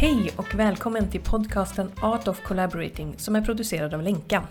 [0.00, 4.42] Hej och välkommen till podcasten Art of Collaborating som är producerad av Lenka.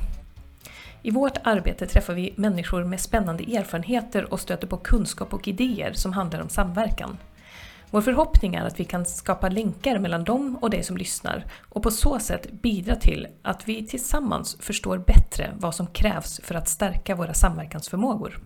[1.01, 5.93] I vårt arbete träffar vi människor med spännande erfarenheter och stöter på kunskap och idéer
[5.93, 7.17] som handlar om samverkan.
[7.89, 11.83] Vår förhoppning är att vi kan skapa länkar mellan dem och dig som lyssnar och
[11.83, 16.67] på så sätt bidra till att vi tillsammans förstår bättre vad som krävs för att
[16.67, 18.39] stärka våra samverkansförmågor.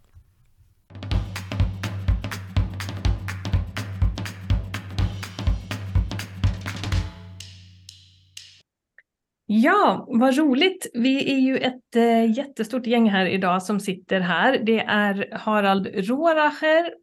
[9.49, 10.87] Ja, vad roligt.
[10.93, 14.59] Vi är ju ett äh, jättestort gäng här idag som sitter här.
[14.59, 16.93] Det är Harald Råracher.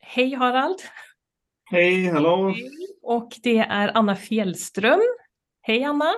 [0.00, 0.78] Hej Harald!
[1.70, 2.54] Hej, hallå!
[3.02, 5.00] Och det är Anna Fjällström.
[5.62, 6.14] Hej Anna!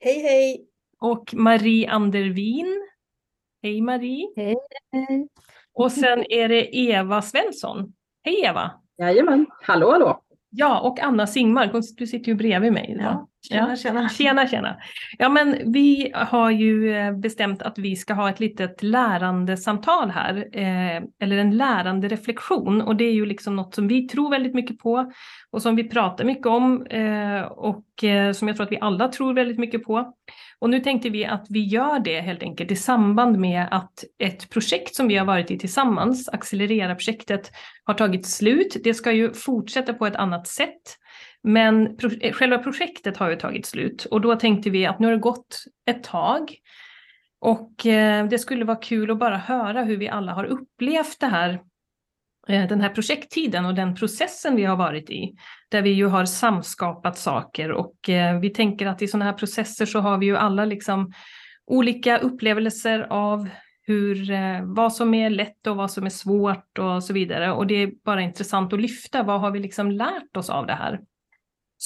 [0.00, 0.66] Hej hej!
[1.00, 2.88] Och Marie Andervin.
[3.62, 4.32] Hej Marie!
[4.36, 4.56] Hej!
[5.72, 7.94] Och sen är det Eva Svensson.
[8.24, 8.70] Hej Eva!
[8.98, 10.24] Jajamän, hallå hallå!
[10.50, 12.96] Ja, och Anna Singmark, du sitter ju bredvid mig.
[13.00, 13.28] Ja.
[13.48, 14.08] Tjena, tjena.
[14.18, 14.76] Tjena, tjena.
[15.18, 20.36] Ja, men vi har ju eh, bestämt att vi ska ha ett litet lärandesamtal här,
[20.52, 22.82] eh, eller en lärande reflektion.
[22.82, 25.12] Och det är ju liksom något som vi tror väldigt mycket på
[25.50, 29.08] och som vi pratar mycket om eh, och eh, som jag tror att vi alla
[29.08, 30.14] tror väldigt mycket på.
[30.58, 34.50] Och nu tänkte vi att vi gör det helt enkelt i samband med att ett
[34.50, 37.50] projekt som vi har varit i tillsammans, Accelerera-projektet,
[37.84, 38.76] har tagit slut.
[38.84, 40.98] Det ska ju fortsätta på ett annat sätt.
[41.44, 45.06] Men pro eh, själva projektet har ju tagit slut och då tänkte vi att nu
[45.06, 46.56] har det gått ett tag
[47.40, 51.26] och eh, det skulle vara kul att bara höra hur vi alla har upplevt det
[51.26, 51.50] här,
[52.48, 55.34] eh, den här projekttiden och den processen vi har varit i.
[55.68, 59.86] Där vi ju har samskapat saker och eh, vi tänker att i sådana här processer
[59.86, 61.12] så har vi ju alla liksom
[61.66, 63.48] olika upplevelser av
[63.86, 67.52] hur, eh, vad som är lätt och vad som är svårt och så vidare.
[67.52, 70.74] Och det är bara intressant att lyfta, vad har vi liksom lärt oss av det
[70.74, 71.00] här?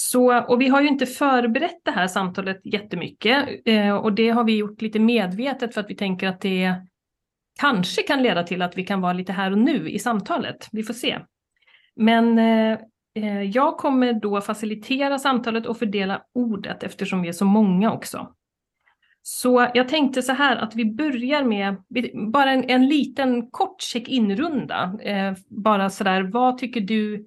[0.01, 4.45] Så, och vi har ju inte förberett det här samtalet jättemycket eh, och det har
[4.45, 6.75] vi gjort lite medvetet för att vi tänker att det
[7.61, 10.69] kanske kan leda till att vi kan vara lite här och nu i samtalet.
[10.73, 11.19] Vi får se.
[11.97, 12.79] Men eh,
[13.15, 18.33] eh jag kommer då facilitera samtalet och fördela ordet eftersom vi är så många också.
[19.23, 21.77] Så jag tänkte så här att vi börjar med
[22.33, 24.99] bara en, en liten kort check-in-runda.
[25.03, 27.27] Eh, bara sådär, vad tycker du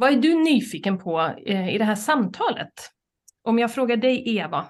[0.00, 2.72] vad är du nyfiken på eh, i det här samtalet?
[3.42, 4.66] Om jag frågar dig Eva.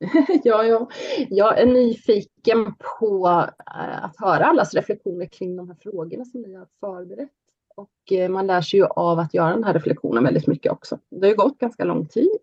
[0.44, 0.88] ja, ja,
[1.28, 3.28] jag är nyfiken på
[3.66, 7.30] eh, att höra allas reflektioner kring de här frågorna som ni har förberett.
[7.76, 10.98] Och eh, man lär sig ju av att göra den här reflektionen väldigt mycket också.
[11.10, 12.38] Det har ju gått ganska lång tid.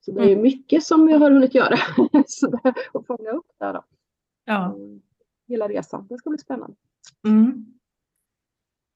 [0.00, 0.42] Så det är mm.
[0.42, 1.76] mycket som jag har hunnit göra.
[2.26, 3.84] så det, och fånga upp där då.
[4.44, 4.76] Ja.
[5.48, 6.06] Hela resan.
[6.08, 6.76] Det ska bli spännande.
[7.26, 7.66] Mm.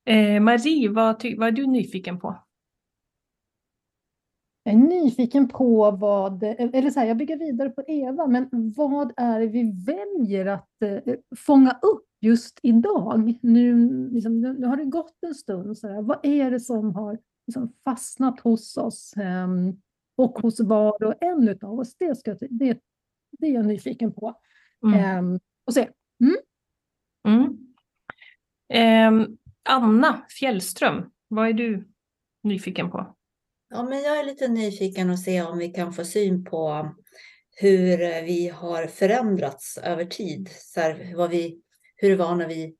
[0.07, 2.37] Eh, Marie, vad, vad är du nyfiken på?
[4.63, 9.13] Jag är nyfiken på vad, eller så här, jag bygger vidare på Eva, men vad
[9.17, 13.35] är det vi väljer att eh, fånga upp just idag?
[13.41, 17.19] Nu, liksom, nu har det gått en stund, så här, vad är det som har
[17.47, 19.49] liksom, fastnat hos oss eh,
[20.17, 21.95] och hos var och en av oss?
[21.99, 22.79] Det, ska, det,
[23.39, 24.35] det är jag nyfiken på.
[24.87, 25.35] Mm.
[25.35, 25.89] Eh, och se.
[26.21, 26.37] Mm?
[28.69, 29.39] Mm.
[29.67, 31.89] Anna Fjällström, vad är du
[32.43, 33.17] nyfiken på?
[33.69, 36.91] Ja, men jag är lite nyfiken att se om vi kan få syn på
[37.57, 40.49] hur vi har förändrats över tid.
[40.53, 41.61] Så här, vad vi,
[41.97, 42.77] hur det var när vi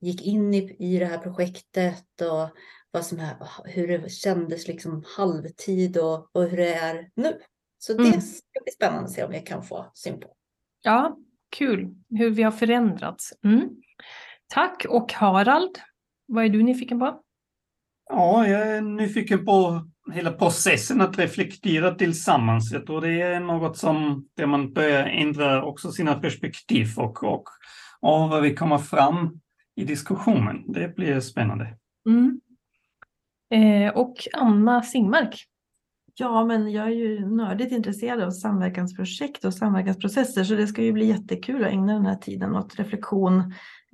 [0.00, 2.58] gick in i, i det här projektet och
[2.90, 7.38] vad som är, hur det kändes liksom halvtid och, och hur det är nu.
[7.78, 8.20] Så det mm.
[8.20, 10.36] ska bli spännande att se om jag kan få syn på.
[10.82, 11.18] Ja,
[11.50, 13.32] kul hur vi har förändrats.
[13.44, 13.68] Mm.
[14.48, 15.78] Tack och Harald,
[16.32, 17.20] vad är du nyfiken på?
[18.10, 22.72] Ja, jag är nyfiken på hela processen att reflektera tillsammans.
[22.72, 27.44] Jag tror det är något som där man börjar ändra också sina perspektiv och, och,
[28.00, 29.40] och vad vi kommer fram
[29.76, 30.72] i diskussionen.
[30.72, 31.78] Det blir spännande.
[32.08, 32.40] Mm.
[33.54, 35.46] Eh, och Anna Singmark.
[36.14, 40.92] Ja, men jag är ju nördigt intresserad av samverkansprojekt och samverkansprocesser så det ska ju
[40.92, 43.38] bli jättekul att ägna den här tiden åt reflektion.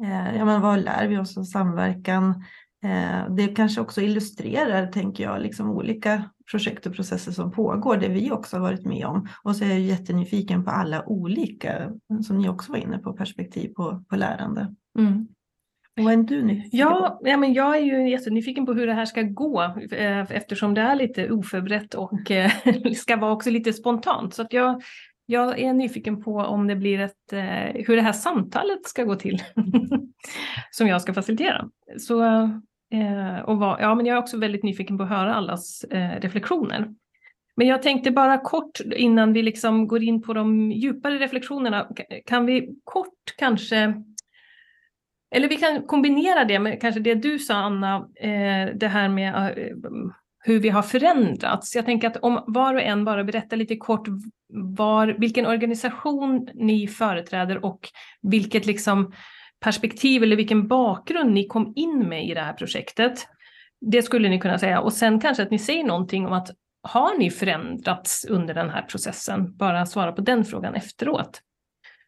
[0.02, 2.44] Eh, ja, men vad lär vi oss av samverkan?
[2.84, 8.08] Eh, det kanske också illustrerar, tänker jag, liksom olika projekt och processer som pågår, det
[8.08, 9.28] vi också har varit med om.
[9.42, 11.92] Och så är jag jättenyfiken på alla olika,
[12.26, 14.74] som ni också var inne på, perspektiv på, på lärande.
[14.98, 15.28] Mm
[16.04, 17.20] vad är du nyfiken ja?
[17.22, 19.62] Ja, men jag är ju jättenyfiken på hur det här ska gå
[19.92, 22.50] eh, eftersom det är lite oförberett och eh,
[22.94, 24.34] ska vara också lite spontant.
[24.34, 24.82] Så att jag,
[25.26, 27.32] jag är nyfiken på om det blir ett,
[27.74, 29.42] hur det här samtalet ska gå till
[30.70, 31.68] som jag ska facilitera.
[31.98, 32.22] Så
[32.92, 36.20] Eh, och var, ja, men jag är också väldigt nyfiken på att höra allas eh,
[36.20, 36.94] reflektioner.
[37.56, 41.88] Men jag tänkte bara kort innan vi liksom går in på de djupare reflektionerna,
[42.26, 44.02] kan vi kort kanske
[45.30, 49.34] eller vi kan kombinera det med kanske det du sa Anna, eh, det här med
[49.34, 49.76] eh,
[50.44, 51.74] hur vi har förändrats.
[51.76, 54.08] Jag tänker att om var och en bara berättar lite kort
[54.76, 57.88] var, vilken organisation ni företräder och
[58.22, 59.12] vilket liksom
[59.60, 63.26] perspektiv eller vilken bakgrund ni kom in med i det här projektet.
[63.80, 64.80] Det skulle ni kunna säga.
[64.80, 66.50] Och sen kanske att ni säger någonting om att
[66.82, 69.56] har ni förändrats under den här processen?
[69.56, 71.40] Bara svara på den frågan efteråt.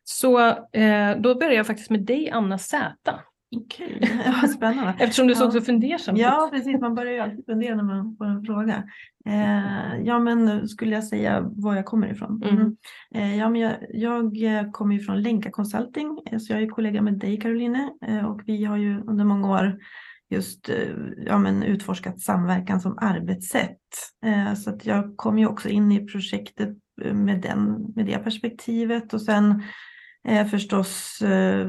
[0.05, 3.21] Så eh, då börjar jag faktiskt med dig Anna Zäta.
[3.57, 3.99] Okej,
[4.37, 4.49] okay.
[4.49, 4.95] spännande.
[4.99, 6.21] Eftersom du såg så fundersam ut.
[6.21, 6.81] Ja, precis.
[6.81, 8.85] Man börjar ju alltid fundera när man får en fråga.
[9.27, 12.43] Eh, ja, men skulle jag säga var jag kommer ifrån?
[12.43, 12.57] Mm.
[12.57, 12.77] Mm.
[13.15, 17.03] Eh, ja, men jag, jag kommer ju från Länka Consulting, eh, så jag är kollega
[17.03, 19.79] med dig Caroline eh, och vi har ju under många år
[20.31, 20.77] just eh,
[21.27, 23.79] ja, men utforskat samverkan som arbetssätt.
[24.27, 26.77] Eh, så att jag kom ju också in i projektet
[27.13, 29.63] med, den, med det perspektivet och sen
[30.29, 31.69] Eh, förstås, eh,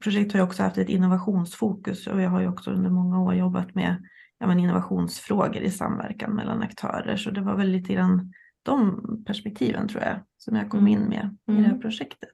[0.00, 3.34] projektet har ju också haft ett innovationsfokus och jag har ju också under många år
[3.34, 4.02] jobbat med
[4.38, 7.16] ja, men innovationsfrågor i samverkan mellan aktörer.
[7.16, 8.32] Så det var väl lite grann
[8.62, 10.92] de perspektiven tror jag som jag kom mm.
[10.92, 11.58] in med mm.
[11.58, 11.80] i det här mm.
[11.80, 12.30] projektet.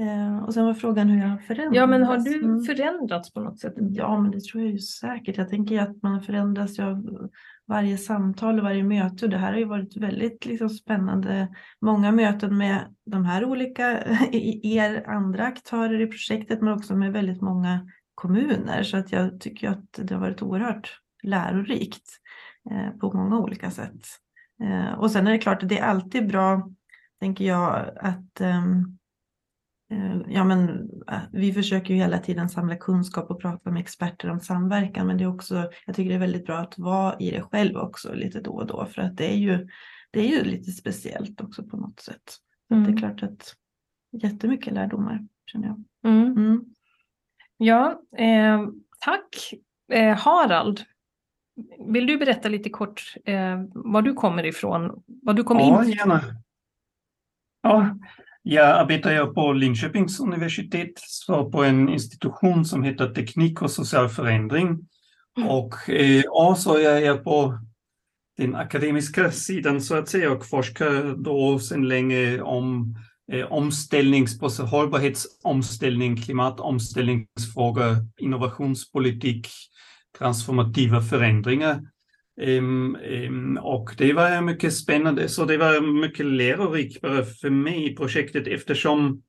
[0.00, 1.76] Eh, och sen var frågan hur jag har förändrats.
[1.76, 2.60] Ja, men har du mm.
[2.60, 3.74] förändrats på något sätt?
[3.76, 5.36] Ja, men det tror jag ju säkert.
[5.36, 7.28] Jag tänker att man förändras av
[7.68, 9.24] varje samtal och varje möte.
[9.24, 11.48] Och det här har ju varit väldigt liksom, spännande.
[11.80, 14.04] Många möten med de här olika,
[14.62, 18.82] er andra aktörer i projektet, men också med väldigt många kommuner.
[18.82, 22.10] Så att jag tycker att det har varit oerhört lärorikt
[22.70, 24.06] eh, på många olika sätt.
[24.62, 26.70] Eh, och sen är det klart att det är alltid bra,
[27.20, 28.97] tänker jag, att um,
[30.28, 30.68] ja, men,
[31.10, 35.18] eh, vi försöker ju hela tiden samla kunskap och prata med experter om samverkan, men
[35.18, 38.14] det är också, jag tycker det är väldigt bra att vara i det själv också
[38.14, 39.68] lite då och då, för att det är ju,
[40.10, 42.36] det är ju lite speciellt också på något sätt.
[42.70, 42.84] Mm.
[42.84, 43.54] Det är klart att
[44.12, 45.84] jättemycket lärdomar känner jag.
[46.12, 46.36] Mm.
[46.36, 46.64] Mm.
[47.56, 48.68] Ja, eh,
[49.00, 49.54] tack.
[49.92, 50.80] Eh, Harald,
[51.88, 55.02] vill du berätta lite kort eh, var du kommer ifrån?
[55.06, 55.90] Vad du kom ja, in?
[55.90, 56.22] Gärna.
[57.62, 57.98] Ja,
[58.50, 64.66] jag arbetar på Linköpings universitet, så på en institution som heter Teknik och social förändring.
[65.36, 65.48] Mm.
[65.48, 67.58] Och eh, ja, så jag är på
[68.36, 72.96] den akademiska sidan så att säga och forskar då sedan länge om
[73.32, 79.48] eh, omställningsprocess, hållbarhetsomställning, klimatomställningsfrågor, innovationspolitik,
[80.18, 81.80] transformativa förändringar.
[82.40, 87.00] Um, um, och det var mycket spännande, så det var mycket lärorikt
[87.40, 89.22] för mig i projektet eftersom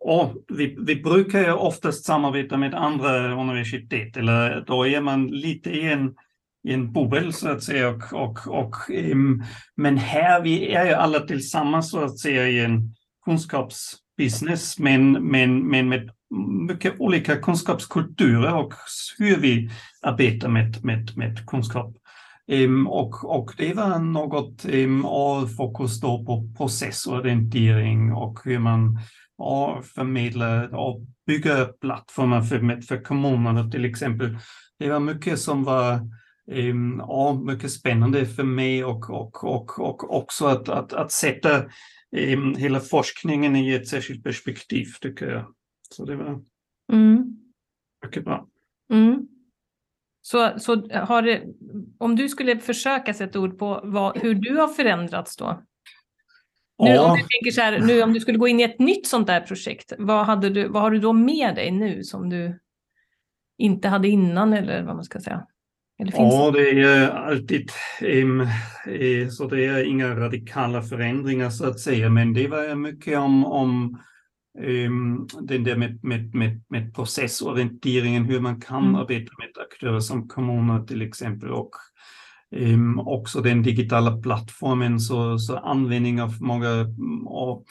[0.00, 5.70] oh, vi, vi brukar ju oftast samarbeta med andra universitet, eller då är man lite
[5.70, 6.14] i en,
[6.68, 7.88] i en bubbel så att säga.
[7.88, 8.74] Och, och, och
[9.12, 9.44] um,
[9.76, 15.68] men här, vi är ju alla tillsammans så att säga i en kunskapsbusiness, men, men,
[15.68, 16.10] men med
[16.68, 18.74] mycket olika kunskapskulturer och
[19.18, 19.70] hur vi
[20.02, 21.96] arbetar med, med, med kunskap.
[22.50, 24.64] Um, och, och det var något
[25.04, 28.98] av fokus då på processorientering och hur man
[29.94, 34.38] förmedlar och bygger plattformar för, för kommunerna till exempel.
[34.78, 36.00] Det var mycket som var
[36.52, 41.64] ehm, ja, mycket spännande för mig och, och, och, och också att, att, att sätta
[42.16, 45.44] ehm, hela forskningen i ett särskilt perspektiv tycker jag.
[45.90, 46.40] Så det var
[46.92, 47.36] Mm.
[48.04, 48.46] mycket bra.
[48.92, 49.28] Mm.
[50.22, 51.42] Så, så har det,
[51.98, 55.62] om du skulle försöka sätta ord på vad, hur du har förändrats då?
[56.82, 57.10] Nu, Ja.
[57.10, 59.26] om du tänker så här, nu om du skulle gå in i ett nytt sånt
[59.26, 62.58] där projekt, vad, hade du, vad har du då med dig nu som du
[63.58, 65.46] inte hade innan eller vad man ska säga?
[65.96, 67.70] Ja, det är alltid
[69.30, 73.98] så det är inga radikala förändringar så att säga, men det var mycket om, om
[75.40, 78.94] den där med, med, med, med processorienteringen, hur man kan Mm.
[78.94, 81.70] arbeta med aktörer som kommuner till exempel och
[82.56, 86.86] ehm, också den digitala plattformen, så, så användning av många
[87.26, 87.64] av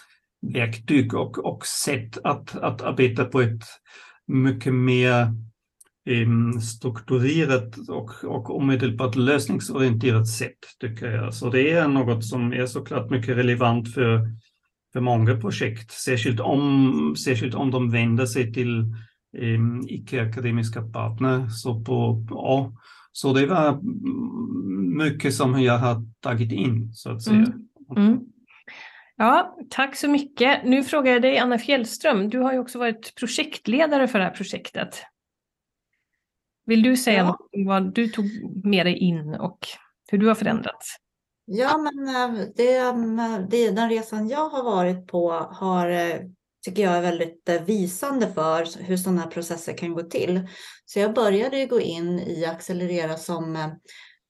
[0.53, 3.63] verktyg och, och sätt att, att arbeta på ett
[4.27, 5.34] mycket mer
[6.10, 11.34] em, strukturerat och, och omedelbart lösningsorienterat sätt, tycker jag.
[11.34, 14.27] Så det är något som är såklart mycket relevant för,
[14.93, 18.86] för många projekt, särskilt om, särskilt om de vänder sig till
[19.38, 21.48] em, icke-akademiska partner.
[21.50, 22.74] Så, på, ja,
[23.12, 23.79] så det var
[24.98, 27.36] mycket som jag har tagit in, så att säga.
[27.36, 28.08] Mm.
[28.08, 28.19] Mm.
[29.15, 30.65] Ja, tack så mycket.
[30.65, 34.31] Nu frågar jag dig, Anna Fjällström, du har ju också varit projektledare för det här
[34.31, 34.96] projektet.
[36.65, 37.25] Vill du säga Ja.
[37.25, 38.25] något om vad du tog
[38.65, 39.60] med dig in och
[40.12, 40.96] hur du har förändrats?
[41.51, 46.20] Ja, men eh, det, eh, det, den resan jag har varit på har, eh,
[46.65, 50.48] tycker jag är väldigt visande för hur sådana här processer kan gå till.
[50.86, 53.75] Så jag började ju gå in i Accelerera som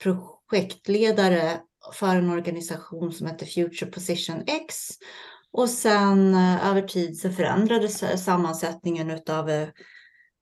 [0.03, 1.59] projektledare
[1.93, 4.75] för en organisation som heter Future Position X.
[5.51, 9.67] Och sen över tid så förändrades sammansättningen utav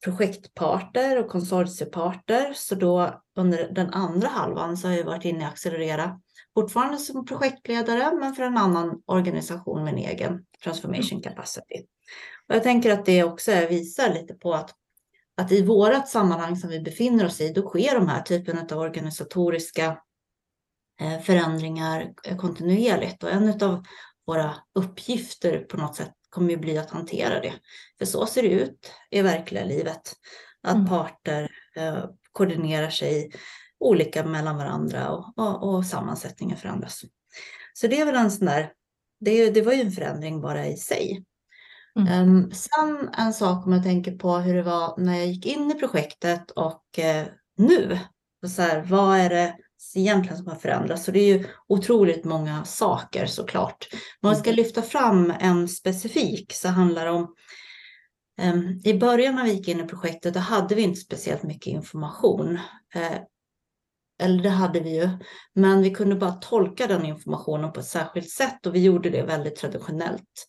[0.04, 2.54] projektparter och konsortieparter.
[2.56, 6.20] Så då under den andra halvan så har jag varit inne i Accelerera
[6.58, 11.86] fortfarande som projektledare, men för en annan organisation med en egen transformation capacity.
[12.50, 14.76] Och jag tänker att det också visar lite på att,
[15.38, 18.80] att i vårat sammanhang som vi befinner oss i, då sker de här typen av
[18.80, 19.98] organisatoriska
[21.02, 23.24] eh, förändringar eh, kontinuerligt.
[23.24, 23.84] Och en av
[24.28, 27.54] våra uppgifter på något sätt kommer ju bli att hantera det.
[27.98, 30.14] För så ser det ut i verkliga livet.
[30.64, 30.88] Att Mm.
[30.88, 33.32] parter eh, koordinerar sig
[33.80, 37.02] olika mellan varandra och, och, och sammansättningen förändras.
[37.74, 38.72] Så det är väl en sån där,
[39.20, 41.24] det, det var ju en förändring bara i sig.
[42.00, 42.08] Mm.
[42.08, 45.72] Ehm, sen en sak om jag tänker på hur det var när jag gick in
[45.72, 48.00] i projektet och eh, nu.
[48.44, 49.56] Och så här, vad är det
[49.96, 51.04] egentligen som har förändrats?
[51.04, 53.88] Så det är ju otroligt många saker såklart.
[54.22, 57.36] Men om jag ska lyfta fram en specifik så handlar det om
[58.42, 61.68] ehm, i början när vi gick in i projektet då hade vi inte speciellt mycket
[61.68, 62.60] information.
[62.96, 63.18] Eh,
[64.20, 65.10] eller det hade vi ju,
[65.54, 69.24] men vi kunde bara tolka den informationen på ett särskilt sätt och vi gjorde det
[69.24, 70.48] väldigt traditionellt.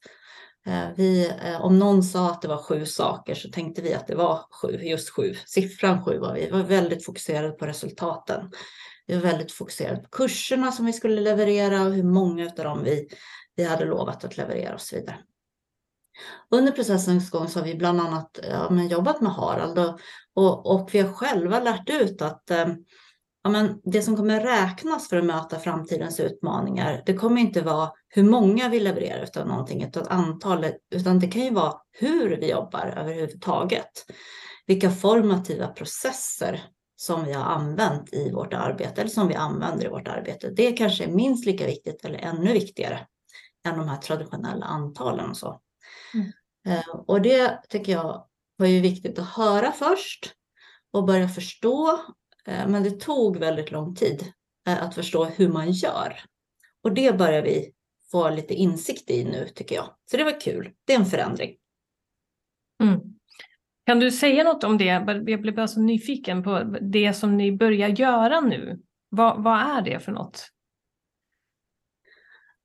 [0.67, 4.07] Eh, vi, eh, om någon sa att det var sju saker så tänkte vi att
[4.07, 5.35] det var sju, just sju.
[5.47, 6.45] Siffran sju var vi.
[6.45, 8.51] Vi var väldigt fokuserade på resultaten.
[9.07, 12.85] Vi var väldigt fokuserade på kurserna som vi skulle leverera och hur många av dem
[12.85, 13.09] vi,
[13.57, 15.19] vi hade lovat att leverera och så vidare.
[16.51, 20.01] Under processens gång så har vi bland annat ja, men jobbat med Harald och,
[20.35, 22.67] och, och vi har själva lärt ut att eh,
[23.49, 27.93] ja, men det som kommer räknas för att möta framtidens utmaningar, det kommer inte vara
[28.09, 32.51] hur många vi levererar utan någonting, utan antalet, utan det kan ju vara hur vi
[32.51, 33.91] jobbar överhuvudtaget.
[34.67, 36.65] Vilka formativa processer
[36.97, 40.51] som vi har använt i vårt arbete eller som vi använder i vårt arbete.
[40.51, 43.07] Det kanske är minst lika viktigt eller ännu viktigare
[43.69, 45.61] än de här traditionella antalen och så.
[46.15, 46.33] Mm.
[46.67, 48.25] Eh, Och det tycker jag
[48.57, 50.33] var ju viktigt att höra först
[50.93, 52.01] och börja förstå
[52.49, 54.33] Men det tog väldigt lång tid
[54.69, 56.21] eh, att förstå hur man gör.
[56.83, 57.73] Och det börjar vi
[58.11, 59.95] få lite insikt i nu tycker jag.
[60.11, 60.73] Så det var kul.
[60.85, 61.57] Det är en förändring.
[62.83, 63.01] Mm.
[63.87, 64.85] Kan du säga något om det?
[65.27, 68.81] Jag blev bara så nyfiken på det som ni börjar göra nu.
[69.09, 70.49] Vad, vad är det för något?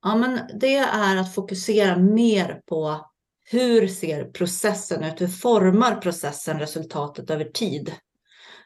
[0.01, 3.09] Ja, men det är att fokusera mer på
[3.43, 5.21] hur ser processen ut?
[5.21, 7.93] Hur formar processen resultatet över tid?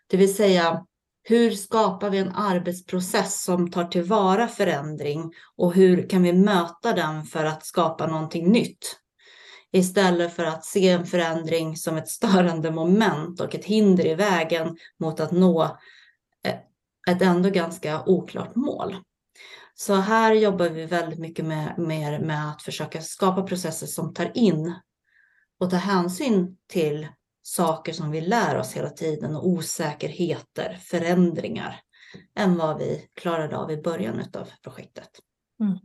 [0.07, 0.85] Det vill säga,
[1.29, 7.23] hur skapar vi en arbetsprocess som tar tillvara förändring och hur kan vi möta den
[7.23, 8.99] för att skapa någonting nytt?
[9.71, 14.77] Istället för att se en förändring som ett störande moment och ett hinder i vägen
[14.99, 15.63] mot att nå
[16.43, 16.55] eh,
[17.09, 18.95] ett ändå ganska oklart mål.
[19.75, 24.31] Så här jobbar vi väldigt mycket med, med, med att försöka skapa processer som tar
[24.33, 24.75] in
[25.59, 27.07] och tar hänsyn till
[27.47, 31.81] saker som vi lär oss hela tiden och osäkerheter, förändringar.
[32.35, 35.09] än vad vi klarade av i början av projektet.
[35.59, 35.77] Mm.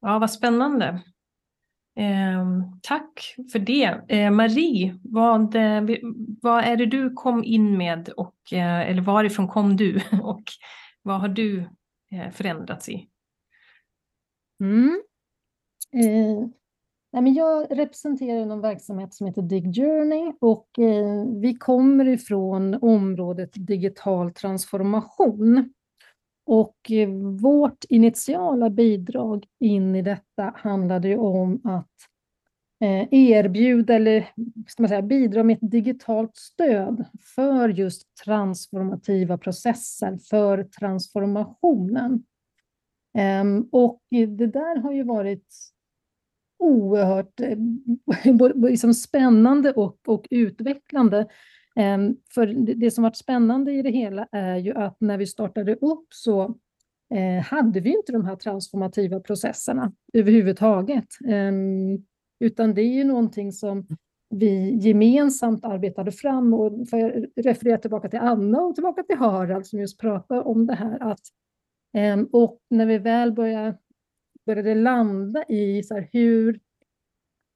[0.00, 1.02] Ja, vad spännande.
[1.96, 2.46] Eh,
[2.82, 4.04] tack för det.
[4.08, 5.82] Eh, Marie, vad, eh,
[6.42, 10.44] vad är det du kom in med och, eh, eller varifrån kom du och
[11.02, 11.60] vad har du
[12.12, 13.08] eh, förändrats i?
[14.60, 15.02] Mm.
[17.12, 22.78] Nej men jag representerar någon verksamhet som heter Dig Journey och eh, vi kommer ifrån
[22.82, 25.72] området digital transformation.
[26.46, 27.08] Och eh,
[27.40, 31.90] vårt initiala bidrag in i detta handlade ju om att
[32.80, 34.28] eh, erbjuda eller
[34.68, 37.04] ska man säga, bidra med ett digitalt stöd
[37.34, 42.24] för just transformativa processer, för transformationen.
[43.18, 45.71] Ehm, och eh, det där har ju varit
[46.62, 47.58] oerhört eh,
[48.70, 51.26] liksom spännande och, och utvecklande.
[51.76, 55.74] Ehm, för det som varit spännande i det hela är ju att när vi startade
[55.74, 56.42] upp så
[57.14, 61.06] eh, hade vi inte de här transformativa processerna överhuvudtaget.
[61.28, 62.04] Ehm,
[62.40, 63.86] utan det är ju någonting som
[64.30, 69.66] vi gemensamt arbetade fram och för jag refererar tillbaka till Anna och tillbaka till Harald
[69.66, 71.20] som just pratade om det här att
[71.94, 73.78] ehm, och när vi väl börjar
[74.46, 76.60] började landa i så här, hur,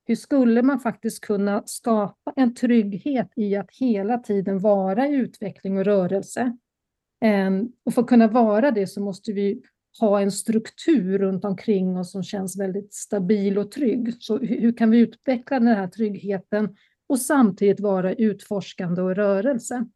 [0.07, 5.78] hur skulle man faktiskt kunna skapa en trygghet i att hela tiden vara i utveckling
[5.78, 6.57] och rörelse.
[7.21, 9.62] Ehm, och för att kunna vara det så måste vi
[10.00, 14.14] ha en struktur runt omkring oss som känns väldigt stabil och trygg.
[14.21, 16.76] Så hur kan vi utveckla den här tryggheten
[17.07, 19.87] och samtidigt vara utforskande och rörelse?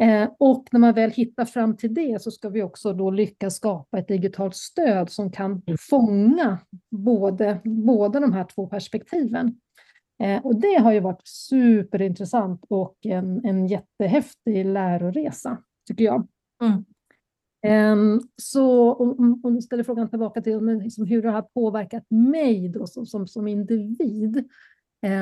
[0.00, 3.56] Eh, och när man väl hittar fram till det så ska vi också då lyckas
[3.56, 6.58] skapa ett digitalt stöd som kan fånga
[6.90, 9.60] både, båda de här två perspektiven.
[10.22, 15.58] Eh, och det har ju varit superintressant och en, en jättehäftig läroresa,
[15.88, 16.26] tycker jag.
[16.62, 16.84] Mm.
[17.66, 22.68] Um, så om, om, du ställer frågan tillbaka till liksom, hur det har påverkat mig
[22.68, 24.48] då, som, som, som individ,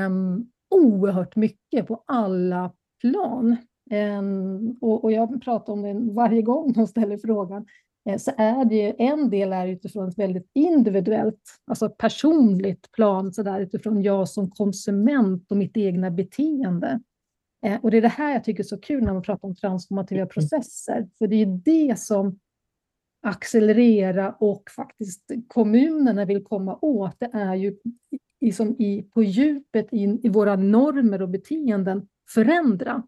[0.06, 3.56] um, oerhört mycket på alla plan.
[3.90, 7.66] Ehm, och, och jag pratar om det varje gång de ställer frågan,
[8.09, 13.42] eh, så är det en del är utifrån ett väldigt individuellt, alltså personligt plan, så
[13.42, 17.00] där, utifrån jag som konsument och mitt egna beteende.
[17.66, 19.57] Eh, och det är det här jag tycker är så kul när man pratar om
[19.57, 22.38] transformativa processer, för det är det som
[23.22, 27.76] accelerera och faktiskt kommunerna vill komma åt, det är ju
[28.40, 33.03] liksom i, på djupet in i våra normer och beteenden förändra.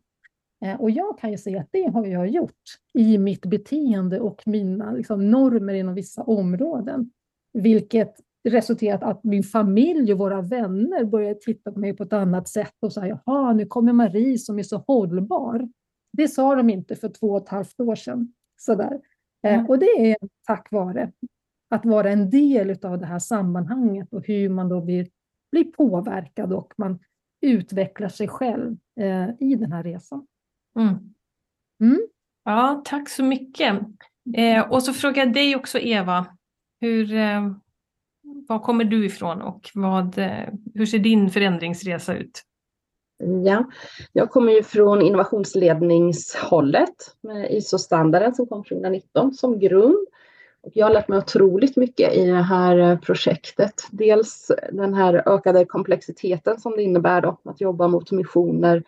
[0.63, 2.63] Eh, och jag kan ju se att det har jag gjort
[2.95, 7.11] i mitt beteende och mina liksom, normer inom vissa områden.
[7.53, 8.15] Vilket
[8.49, 12.75] resulterat att min familj och våra vänner börjar titta på mig på ett annat sätt
[12.81, 15.69] och säga jaha, nu kommer Marie som är så hållbar.
[16.13, 18.33] Det sa de inte för två och ett halvt år sedan.
[18.61, 19.01] Sådär.
[19.47, 19.67] Eh, mm.
[19.67, 21.13] Och det är tack vare
[21.71, 25.09] att vara en del av det här sammanhanget och hur man då blir,
[25.53, 26.99] blir påverkad och man
[27.41, 30.27] utvecklar sig själv eh, i den här resan.
[30.77, 31.15] Mm.
[31.81, 32.07] Mm.
[32.45, 33.81] Ja, tack så mycket.
[34.37, 36.27] Eh, och så frågar jag dig också Eva,
[36.81, 37.53] hur, eh,
[38.49, 42.43] var kommer du ifrån och vad, eh, hur ser din förändringsresa ut?
[43.45, 43.65] Ja,
[44.13, 50.07] jag kommer ju från innovationsledningshållet med ISO-standarden som kom 2019 som grund.
[50.63, 53.87] Och jag har lärt mig otroligt mycket i det här eh, projektet.
[53.91, 58.83] Dels den här ökade komplexiteten som det innebär då, att jobba mot missioner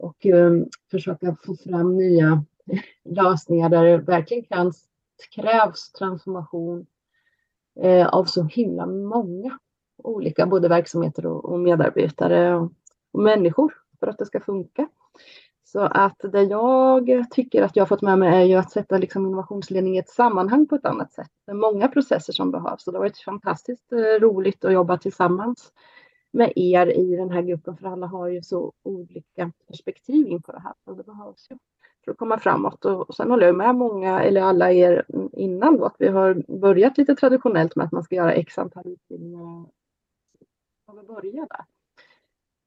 [0.00, 2.44] och um, försöka få fram nya
[3.04, 4.72] lösningar där det verkligen kan,
[5.34, 6.86] krävs transformation
[7.80, 9.58] eh, av så himla många
[10.02, 12.72] olika både verksamheter och, och medarbetare och,
[13.12, 14.88] och, människor för att det ska funka.
[15.64, 18.98] Så att det jag tycker att jag har fått med mig är ju att sätta
[18.98, 21.30] liksom innovationsledning i ett sammanhang på ett annat sätt.
[21.46, 24.98] Det är många processer som behövs och det har varit fantastiskt eh, roligt att jobba
[24.98, 25.72] tillsammans
[26.32, 30.60] med er i den här gruppen, för alla har ju så olika perspektiv inför det
[30.60, 30.74] här.
[30.84, 31.58] Och det behövs ju
[32.04, 32.84] för att komma framåt.
[32.84, 36.98] Och sen håller jag med många, eller alla er innan då, att vi har börjat
[36.98, 39.66] lite traditionellt med att man ska göra x antal utbildningar.
[40.92, 41.64] Vi börja där.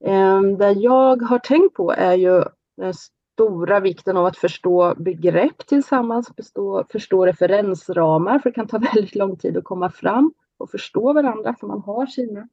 [0.06, 2.44] Ehm, det jag har tänkt på är ju
[2.78, 8.78] den stora vikten av att förstå begrepp tillsammans, förstå, förstå referensramar, för det kan ta
[8.94, 12.48] väldigt lång tid att komma fram och förstå varandra, för man har sina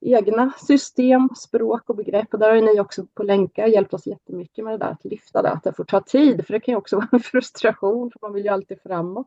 [0.00, 2.34] egna system, språk och begrepp.
[2.34, 5.42] Och där har ni också på länkar hjälpt oss jättemycket med det där att lyfta
[5.42, 8.18] det, att det får ta tid, för det kan ju också vara en frustration, för
[8.22, 9.26] man vill ju alltid framåt.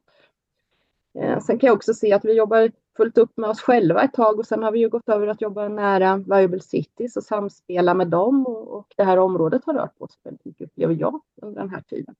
[1.14, 4.14] Eh, sen kan jag också se att vi jobbar fullt upp med oss själva ett
[4.14, 7.94] tag och sen har vi ju gått över att jobba nära Viable Cities och samspela
[7.94, 11.22] med dem och, och det här området har rört på sig väldigt mycket, upplever jag,
[11.42, 12.16] under den här tiden.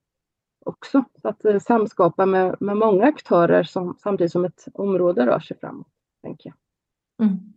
[0.66, 1.04] också.
[1.22, 5.58] Så att eh, samskapa med, med många aktörer som, samtidigt som ett område rör sig
[5.58, 5.88] framåt,
[6.22, 7.28] tänker jag.
[7.28, 7.54] Mm.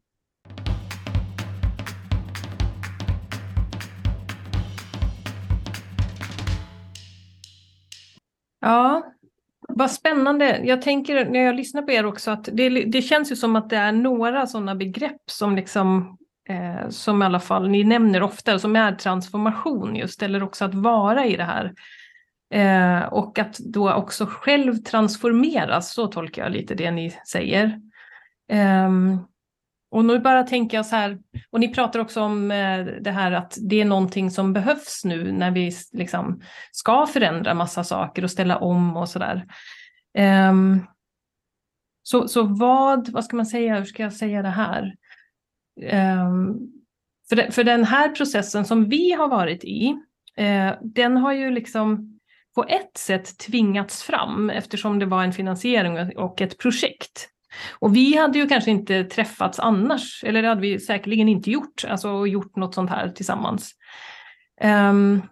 [8.63, 9.13] Ja,
[9.69, 10.61] vad spännande.
[10.65, 13.71] Jag tänker när jag lyssnar på er också att det, det känns ju som att
[13.71, 18.59] det är några sådana begrepp som liksom eh, som i alla fall ni nämner ofta,
[18.59, 21.73] som är transformation just, eller också att vara i det här.
[22.55, 27.81] Eh, och att då också själv transformeras, så tolkar jag lite det ni säger.
[28.53, 28.91] Eh,
[29.93, 31.19] och nu bara tänker jag så här,
[31.51, 35.33] och ni pratar också om eh, det här att det är någonting som behövs nu
[35.33, 39.37] när vi liksom ska förändra massa saker och ställa om och sådär.
[40.19, 40.87] Um, ehm,
[42.03, 44.95] så, så vad, vad ska man säga, hur ska jag säga det här?
[46.21, 46.59] Um,
[47.29, 49.89] för, de, för den här processen som vi har varit i,
[50.41, 52.19] uh, den har ju liksom
[52.55, 57.32] på ett sätt tvingats fram eftersom det var en finansiering och ett projekt.
[57.79, 61.85] Och vi hade ju kanske inte träffats annars, eller det hade vi säkerligen inte gjort,
[61.89, 63.73] alltså gjort något sånt här tillsammans.
[64.65, 65.23] Um,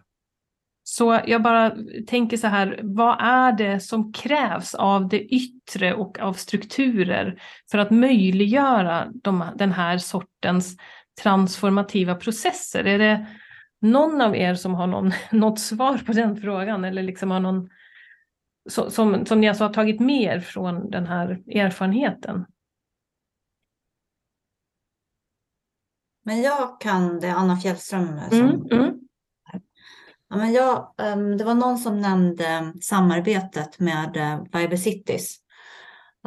[0.83, 1.72] så jag bara
[2.06, 7.78] tänker så här, vad är det som krävs av det yttre och av strukturer för
[7.78, 10.76] att möjliggöra de, den här sortens
[11.22, 12.85] transformativa processer?
[12.85, 13.26] Är det
[13.80, 17.68] någon av er som har någon, något svar på den frågan eller liksom har någon
[18.68, 22.46] som, som ni alltså har tagit med er från den här erfarenheten?
[26.25, 28.20] Men jag kan det, Anna Fjällström.
[28.31, 29.01] Som, mm, mm.
[30.29, 35.37] Ja, men jag, ehm, det var någon som nämnde samarbetet med uh, Viber Cities.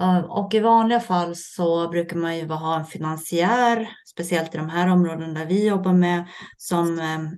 [0.02, 4.70] Ehm, och i vanliga fall så brukar man ju ha en finansiär, speciellt i de
[4.70, 7.30] här områdena där vi jobbar med, som ehm,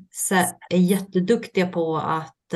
[0.69, 2.53] är jätteduktiga på att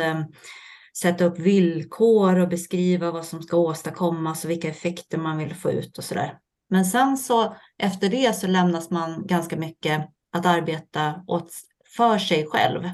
[0.98, 5.72] sätta upp villkor och beskriva vad som ska åstadkommas och vilka effekter man vill få
[5.72, 6.38] ut och sådär.
[6.70, 11.52] Men sen så efter det så lämnas man ganska mycket att arbeta åt,
[11.98, 12.90] för sig själv.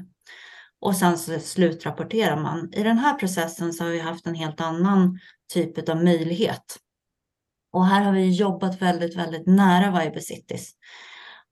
[0.80, 2.72] Och sen så slutrapporterar man.
[2.72, 5.18] I den här processen så har vi haft en helt annan
[5.52, 6.76] typ av möjlighet.
[7.72, 10.72] Och här har vi jobbat väldigt, väldigt nära Viber Cities.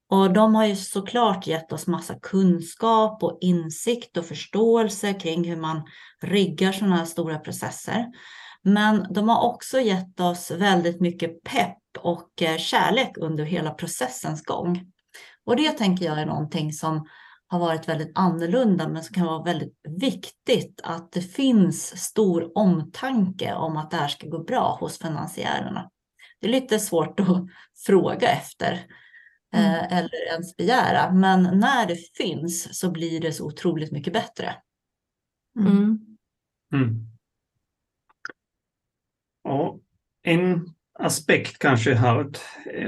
[0.08, 5.56] Och de har ju såklart gett oss massa kunskap och insikt och förståelse kring hur
[5.56, 5.82] man
[6.22, 8.06] riggar sådana här stora processer.
[8.62, 14.42] Men de har också gett oss väldigt mycket pepp och eh, kärlek under hela processens
[14.42, 14.92] gång.
[15.46, 17.06] Och det tänker jag är någonting som
[17.46, 23.54] har varit väldigt annorlunda men som kan vara väldigt viktigt att det finns stor omtanke
[23.54, 25.90] om att det här ska gå bra hos finansiärerna.
[26.40, 27.26] Det är lite svårt att
[27.86, 28.86] fråga efter
[29.54, 29.74] mm.
[29.74, 31.12] Eh, eller ens begära.
[31.12, 34.56] Men när det finns så blir det så otroligt mycket bättre.
[35.60, 35.72] Mm.
[35.72, 35.98] Mm.
[36.72, 37.06] mm.
[39.44, 39.80] Och
[40.22, 42.30] en aspekt kanske här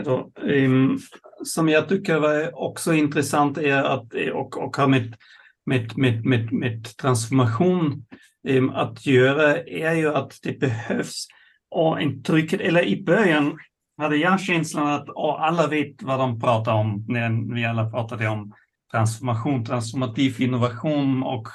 [0.04, 0.98] då, um,
[1.44, 5.16] som jag tycker var också intressant är att, och, och har med,
[5.66, 8.06] med, med, med, med transformation
[8.48, 11.26] um, att göra är ju att det behövs
[11.70, 13.58] och en trycket, eller i början
[13.96, 18.54] hade jag känslan att alla vet vad de pratar om när vi alla pratade om
[18.92, 21.48] transformation, transformativ innovation och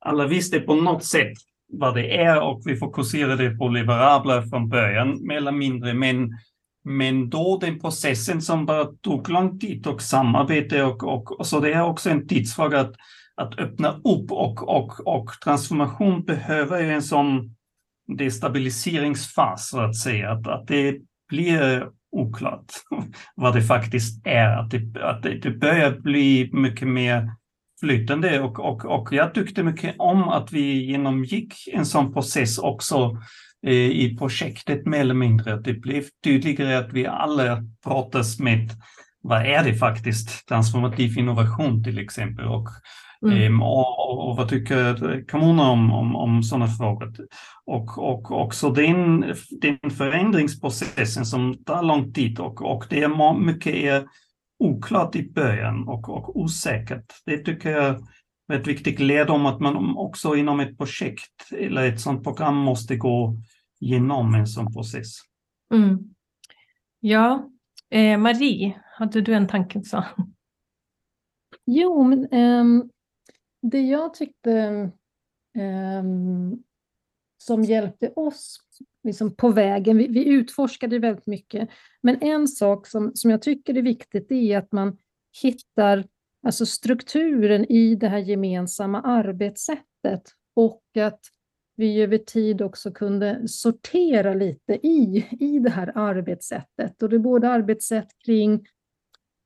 [0.00, 1.32] alla visste på något sätt
[1.72, 5.94] vad det är och vi fokuserade på liberabla från början, mer eller mindre.
[5.94, 6.38] Men,
[6.84, 11.60] men då den processen som bara tog lång tid och samarbete och, och, och så
[11.60, 12.94] det är också en tidsfråga att,
[13.34, 17.54] att öppna upp och, och, och transformation behöver ju en sån
[18.18, 20.30] destabiliseringsfas så att säga.
[20.30, 22.72] Att, att det blir oklart
[23.34, 24.48] vad det faktiskt är.
[24.48, 27.30] Att det, att det, det börjar bli mycket mer
[27.80, 33.18] flytande och, och, och jag tyckte mycket om att vi genomgick en sån process också
[33.66, 35.54] eh, i projektet mer eller mindre.
[35.54, 38.70] Att det blev tydligare att vi alla pratas med
[39.22, 42.44] vad är det faktiskt, transformativ innovation till exempel.
[42.44, 42.68] Och
[43.26, 43.42] Mm.
[43.42, 47.12] Ehm, och, och, vad tycker kommunerna om, om, om sådana frågor?
[47.64, 53.74] Och, och också den, den förändringsprocessen som tar lång tid och, och det är mycket
[53.74, 54.08] är
[54.58, 57.12] oklart i början och, och osäkert.
[57.24, 58.06] Det tycker jag
[58.52, 62.96] är ett viktigt lärdom att man också inom ett projekt eller ett sådant program måste
[62.96, 63.36] gå
[63.80, 65.08] igenom en sån process.
[65.74, 65.98] Mm.
[67.00, 67.50] Ja,
[67.90, 69.82] eh, Marie, hade du en tanke?
[69.84, 70.04] Så?
[71.66, 72.90] Jo, men um,
[73.62, 74.52] det jag tyckte
[75.58, 76.02] eh,
[77.38, 78.60] som hjälpte oss
[79.04, 81.68] liksom på vägen, vi, vi utforskade väldigt mycket,
[82.02, 84.98] men en sak som, som jag tycker är viktigt är att man
[85.42, 86.04] hittar
[86.46, 90.22] alltså strukturen i det här gemensamma arbetssättet
[90.54, 91.20] och att
[91.76, 97.02] vi över tid också kunde sortera lite i, i det här arbetssättet.
[97.02, 98.66] Och det är både arbetssätt kring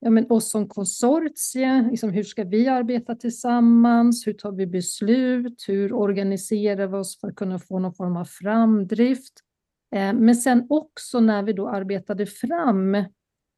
[0.05, 5.65] ja, men oss som konsortie, liksom hur ska vi arbeta tillsammans, hur tar vi beslut,
[5.69, 9.33] hur organiserar vi oss för att kunna få någon form av framdrift.
[9.95, 13.05] Eh, men sen också när vi då arbetade fram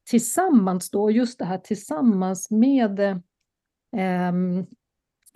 [0.09, 4.33] tillsammans då, just det här tillsammans med eh,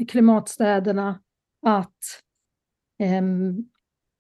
[0.08, 1.22] klimatstäderna,
[1.66, 2.24] att,
[3.00, 3.24] eh,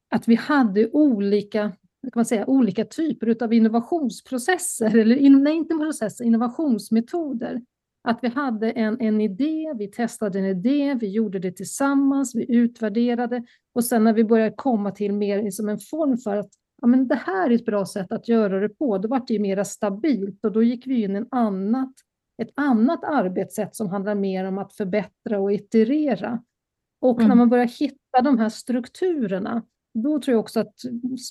[0.09, 6.25] att vi hade olika kan man säga, olika typer av innovationsprocesser, eller nej, inte processer,
[6.25, 7.61] innovationsmetoder.
[8.01, 12.55] Att vi hade en, en idé, vi testade en idé, vi gjorde det tillsammans, vi
[12.55, 16.49] utvärderade och sen när vi började komma till mer som en form för att
[16.81, 19.39] ja, men det här är ett bra sätt att göra det på, då var det
[19.39, 21.93] mer stabilt och då gick vi in i en annat,
[22.41, 26.43] ett annat arbetssätt som handlar mer om att förbättra och iterera.
[27.01, 27.29] Och mm.
[27.29, 30.75] när man börjar hitta de här strukturerna då tror jag också att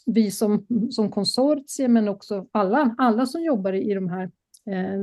[0.06, 4.30] vi som, som konsortium, men också alla, alla som jobbar i, de här,
[4.66, 4.94] eh,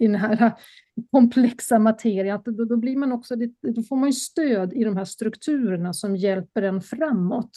[0.00, 0.52] i den här
[1.10, 5.04] komplexa materian, då, då, blir man också, då får man ju stöd i de här
[5.04, 7.50] strukturerna som hjälper en framåt.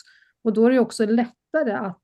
[0.43, 2.01] Och då är det också lättare att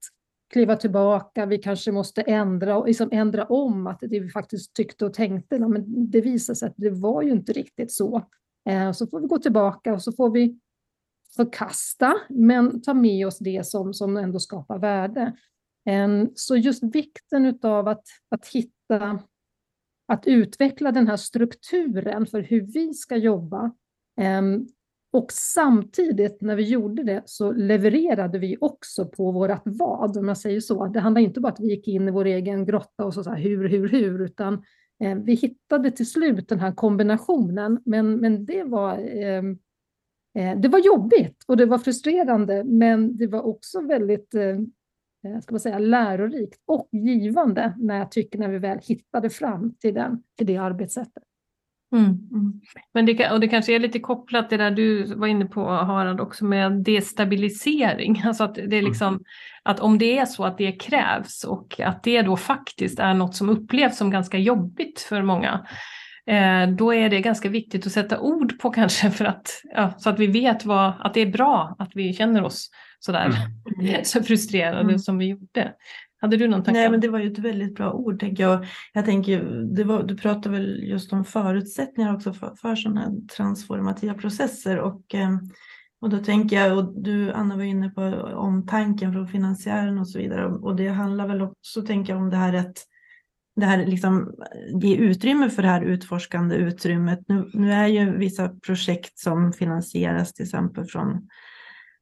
[0.53, 5.13] kliva tillbaka, vi kanske måste ändra, liksom ändra om att det vi faktiskt tyckte och
[5.13, 8.21] tänkte, men det visar sig att det var ju inte riktigt så.
[8.69, 10.59] Eh, så får vi gå tillbaka och så får vi
[11.35, 15.33] förkasta, men ta med oss det som, som ändå skapar värde.
[15.85, 19.19] Ehm, så just vikten av att, att hitta,
[20.07, 23.71] att utveckla den här strukturen för hur vi ska jobba.
[24.21, 24.67] Ehm,
[25.11, 30.37] och samtidigt när vi gjorde det så levererade vi också på vårt vad, om jag
[30.37, 30.87] säger så.
[30.87, 33.23] Det handlar inte bara om att vi gick in i vår egen grotta och så,
[33.23, 34.63] så här, hur, hur, hur, utan
[34.99, 39.43] ehm, vi hittade till slut den här kombinationen, men, men det var Eh,
[40.35, 44.43] det var jobbigt och det var frustrerande, men det var också väldigt eh,
[45.25, 49.75] eh, ska man säga, lärorikt och givande när jag tycker när vi väl hittade fram
[49.75, 51.23] till, den, till det arbetssättet.
[51.95, 52.05] Mm.
[52.05, 52.61] Mm.
[52.93, 56.21] Men det, och det kanske är lite kopplat det där du var inne på Harald
[56.21, 58.21] också med destabilisering.
[58.25, 59.23] Alltså att, det är liksom, mm.
[59.63, 63.35] att om det är så att det krävs och att det då faktiskt är något
[63.35, 65.65] som upplevs som ganska jobbigt för många Eh,
[66.77, 70.19] då är det ganska viktigt att sätta ord på kanske för att, ja, så att
[70.19, 73.25] vi vet vad, att det är bra att vi känner oss sådär
[73.79, 73.95] mm.
[74.03, 74.99] så frustrerade mm.
[74.99, 75.73] som vi gjorde.
[76.21, 76.79] Hade du någon tanke?
[76.79, 78.65] Nej, men det var ju ett väldigt bra ord tänker jag.
[78.93, 84.13] Jag tänker, var, du pratade väl just om förutsättningar också för, för sådana här transformativa
[84.13, 85.29] processer och eh,
[86.01, 88.01] och då tänker jag, och du Anna var inne på
[88.35, 92.37] omtanken från finansiären och så vidare, och det handlar väl också, tänker jag, om det
[92.37, 92.77] här att
[93.55, 97.19] det här liksom, eh, ge utrymme för det här utforskande utrymmet.
[97.27, 101.27] Nu, nu är ju vissa projekt som finansieras till exempel från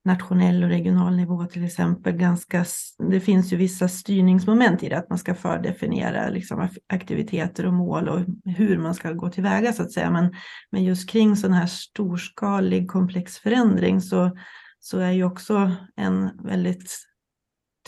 [0.06, 2.66] nationell och regional nivå till exempel ganska,
[3.10, 8.10] det finns ju vissa styrningsmoment i det, att man ska fördefiniera liksom aktiviteter och mål
[8.10, 10.12] och hur man ska gå tillväga så att säga.
[10.12, 10.34] Men,
[10.72, 14.38] men just kring sån här storskalig komplex förändring så,
[14.80, 16.98] så är ju också en väldigt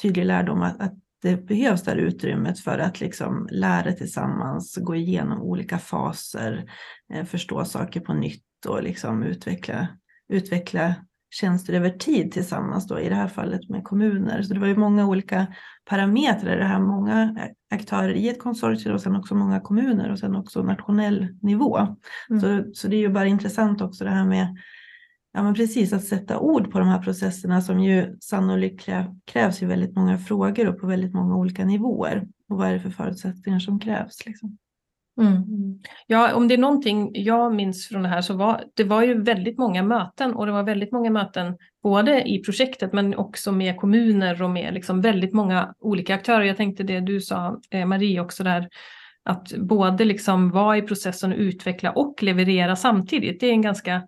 [0.02, 0.94] tydlig lärdom att, att
[1.26, 6.72] det behövs det här utrymmet för att liksom lära tillsammans, gå igenom olika faser,
[7.14, 9.88] eh, förstå saker på nytt och liksom utveckla,
[10.30, 10.96] utveckla
[11.30, 14.42] tjänster över tid tillsammans då, i det här fallet med kommuner.
[14.42, 15.48] Så det var ju många olika
[15.90, 17.36] parametrar, det här många
[17.72, 21.78] aktörer i ett konsortium och sen också många kommuner och sen också nationell nivå.
[22.30, 22.42] Mm.
[22.42, 24.58] Så, så det är ju bara intressant också det här med
[25.36, 28.90] Ja, men precis, att sätta ord på de här processerna som ju sannolikt
[29.26, 32.28] krävs ju väldigt många frågor och på väldigt många olika nivåer.
[32.50, 34.26] Och vad är det för förutsättningar som krävs?
[34.26, 34.58] Liksom?
[35.22, 35.44] Mm.
[36.08, 39.22] Ja, om det är någonting jag minns från det här så var det var ju
[39.22, 43.78] väldigt många möten och det var väldigt många möten både i projektet men också med
[43.78, 46.44] kommuner och med liksom väldigt många olika aktörer.
[46.44, 48.70] Jag tänkte det du sa eh, Marie också där
[49.24, 53.40] att både liksom vara i processen och utveckla och leverera samtidigt.
[53.40, 54.02] Det är en ganska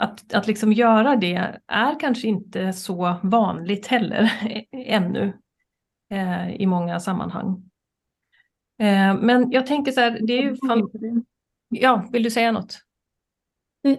[0.00, 4.32] att, att liksom göra det är kanske inte så vanligt heller
[4.72, 5.32] ännu
[6.10, 7.70] eh, i många sammanhang.
[8.78, 10.56] Eh, men jag tänker så här, det är ju...
[10.56, 10.90] Fan...
[11.68, 12.78] Ja, vill du säga något?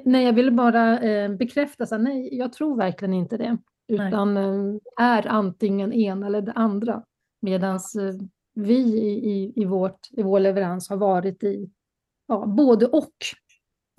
[0.05, 4.37] Nej, jag ville bara eh, bekräfta, så här, nej, jag tror verkligen inte det, utan
[4.37, 7.03] eh, är antingen en eller det andra,
[7.41, 11.69] medan eh, vi i, i, vårt, i vår leverans har varit i
[12.27, 13.13] ja, både och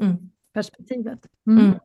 [0.03, 0.17] mm.
[0.53, 1.27] perspektivet.
[1.47, 1.65] Mm.
[1.65, 1.79] Mm.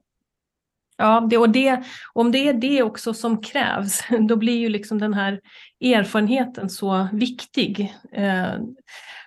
[0.97, 1.83] Ja, det, och det,
[2.13, 5.39] om det är det också som krävs, då blir ju liksom den här
[5.81, 7.95] erfarenheten så viktig.
[8.13, 8.55] Eh,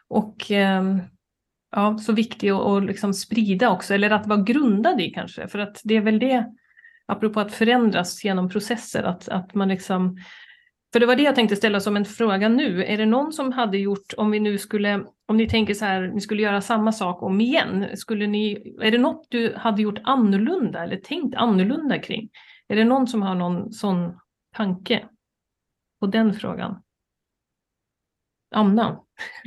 [0.09, 0.97] och eh,
[1.73, 5.81] ja, så viktig att liksom sprida också, eller att vara grundad i kanske, för att
[5.85, 6.47] det är väl det
[7.07, 10.19] apropå att förändras genom processer, att, att man liksom
[10.93, 12.85] för det var det jag tänkte ställa som en fråga nu.
[12.85, 16.09] Är det någon som hade gjort, om vi nu skulle, om ni tänker så här,
[16.15, 19.99] ni skulle göra samma sak om igen, skulle ni, är det något du hade gjort
[20.05, 22.31] annorlunda eller tänkt annorlunda kring?
[22.69, 24.19] Är det någon som har någon sån
[24.55, 25.05] tanke
[26.01, 26.83] på den frågan?
[28.55, 29.01] Anna?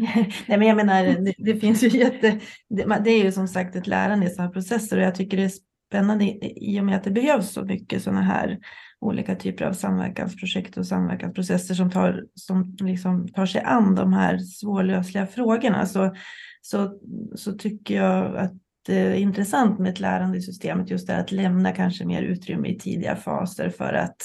[0.48, 2.40] Nej, men jag menar, det, det finns ju jätte...
[2.70, 5.44] Det, det, är ju som sagt ett lärande i sådana processer och jag tycker det
[5.44, 5.52] är
[5.94, 8.60] spännande i och med att det behövs så mycket sådana här
[9.00, 14.38] olika typer av samverkansprojekt och samverkansprocesser som tar, som liksom tar sig an de här
[14.38, 16.16] svårlösliga frågorna så,
[16.62, 17.00] så,
[17.36, 18.52] så tycker jag att
[18.86, 22.68] det är intressant med ett lärande i systemet just det att lämna kanske mer utrymme
[22.68, 24.18] i tidiga faser för att,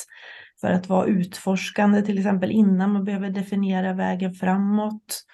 [0.60, 5.24] för att vara utforskande till exempel innan man behöver definiera vägen framåt.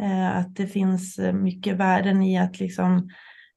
[0.00, 3.08] Eh, att det finns eh, mycket värden i att liksom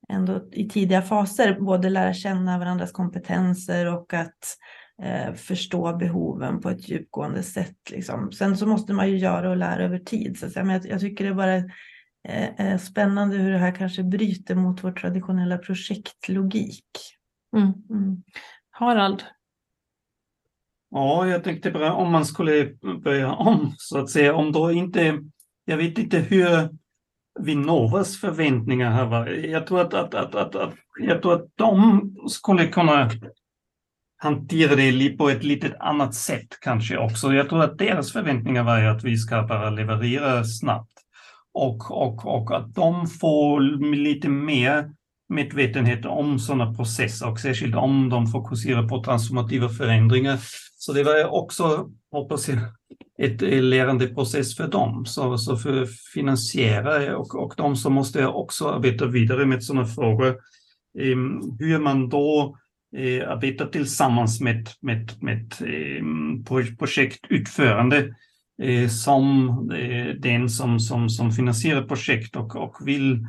[0.10, 4.58] ändå i tidiga faser både lära känna varandras kompetenser och att
[5.04, 7.92] eh, förstå behoven på ett djupgående sätt.
[7.92, 8.32] Liksom.
[8.32, 10.40] Sen så måste man ju göra och lära över tid.
[10.40, 10.66] Så att säga.
[10.66, 11.56] Men jag, jag tycker det är bara
[12.58, 16.86] eh, spännande hur det här kanske bryter mot vår traditionella projektlogik.
[17.58, 17.74] Mm.
[17.90, 18.24] Mm.
[18.72, 19.24] Harald?
[20.90, 22.66] Ja, jag tänkte bara om man skulle
[23.04, 25.20] börja om så att säga, om då inte,
[25.66, 26.70] jag vet inte hur
[27.40, 29.28] Vinnovas förväntningar här var.
[29.28, 33.10] Jag tror att, att, att, att, att, jag tror att de skulle kunna
[34.18, 37.34] hantera det på ett lite annat sätt kanske också.
[37.34, 40.94] Jag tror att deras förväntningar var att vi ska bara leverera snabbt
[41.54, 43.60] och, och, och att de får
[43.96, 44.92] lite mer
[45.30, 50.40] medvetenhet om sådana processer och särskilt om de fokuserar på transformativa förändringar.
[50.78, 52.58] Så det var också, hoppas jag,
[53.20, 55.06] ett lärandeprocess för dem.
[55.06, 60.36] Så, så för finansierare och, och de som måste också arbeta vidare med sådana frågor.
[61.00, 62.58] Ehm, hur man då
[62.98, 68.16] eh, arbetar tillsammans med, med, med eh, projektutförande
[68.64, 73.26] eh, som eh, den som, som, som finansierar projekt och, och vill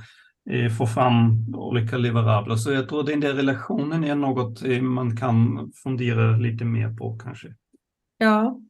[0.51, 2.57] eh, få fram olika leverabler.
[2.57, 7.19] Så jag tror den där relationen är något eh, man kan fundera lite mer på
[7.19, 7.49] kanske.
[8.19, 8.61] Ja,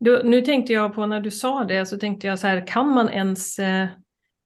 [0.00, 2.94] du, nu tänkte jag på när du sa det så tänkte jag så här, kan
[2.94, 3.88] man ens, eh,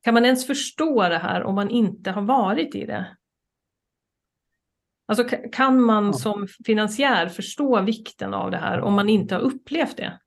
[0.02, 3.16] kan man ens förstå det här om man inte har varit i det?
[5.08, 6.12] Alltså kan man ja.
[6.12, 10.20] som finansiär förstå vikten av det här om man inte har upplevt det?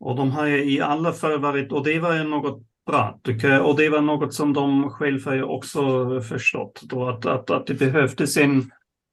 [0.00, 3.76] Och de har i alla fall varit, och det var något bra tycker jag, och
[3.76, 5.80] det var något som de själva också
[6.20, 8.70] förstått, då att, att, att det behövdes en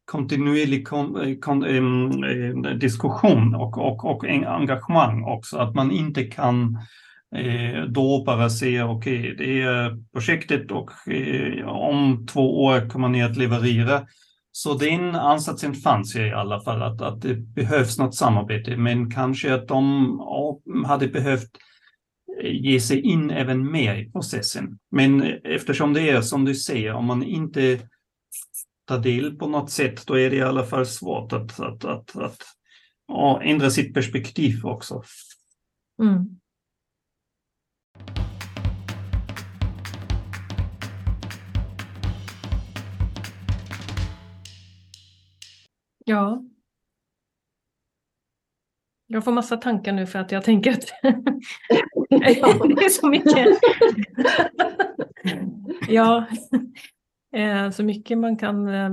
[0.08, 5.92] kontinuerlig kon, eh, kon, eh, mm, eh, diskussion och, och, och engagemang också, att man
[5.92, 6.78] inte kan
[7.36, 13.10] eh, då bara säga okej, okay, det är projektet och eh, om två år kommer
[13.10, 14.02] ni att leverera.
[14.52, 19.54] Så den ansatsen fanns i alla fall, att, att det behövs något samarbete, men kanske
[19.54, 20.20] att de
[20.86, 21.50] hade behövt
[22.44, 24.80] eh, ge sig in även mer i processen.
[24.92, 27.80] Men eftersom det är som du säger, om man inte
[28.88, 32.16] tar del på något sätt, då är det i alla fall svårt att, att, att,
[32.16, 32.42] att
[33.08, 35.04] ja, ändra sitt perspektiv också.
[36.02, 36.40] Mm.
[46.06, 46.44] Ja.
[49.08, 50.86] Jag får massa tankar nu för att jag tänker att
[52.10, 53.60] det är så mycket.
[55.90, 56.28] ja,
[57.38, 58.90] eh, så mycket man kan eh,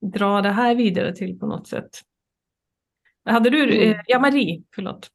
[0.00, 1.90] dra det här vidare till på något sätt.
[3.24, 3.90] Hade du, mm.
[3.90, 5.10] eh, ja Marie, förlåt.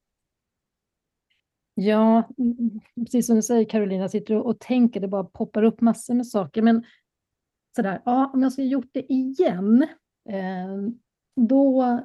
[1.74, 2.30] Ja,
[2.96, 6.62] precis som du säger Carolina, sitter och tänker, det bara poppar upp massor med saker.
[6.62, 6.84] Men
[7.76, 9.88] sådär, ja, om jag skulle gjort det igen,
[11.36, 12.00] då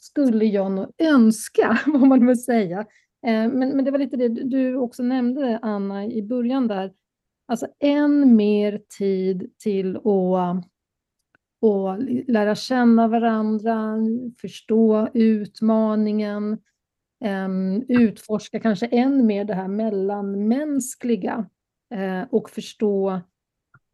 [0.00, 2.78] skulle jag nog önska, vad man vill säga.
[3.26, 6.92] Eh, men, men det var lite det du också nämnde, Anna, i början där.
[7.48, 10.64] Alltså än mer tid till att
[11.60, 13.96] och lära känna varandra,
[14.40, 16.58] förstå utmaningen,
[17.24, 21.48] ehm, utforska kanske än mer det här mellanmänskliga
[21.94, 23.20] eh, och förstå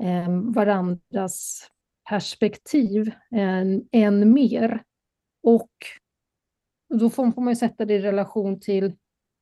[0.02, 1.68] ehm, varandras
[2.08, 4.82] perspektiv än, än mer.
[5.42, 5.70] Och
[6.94, 8.92] då får, man ju sätta det i relation till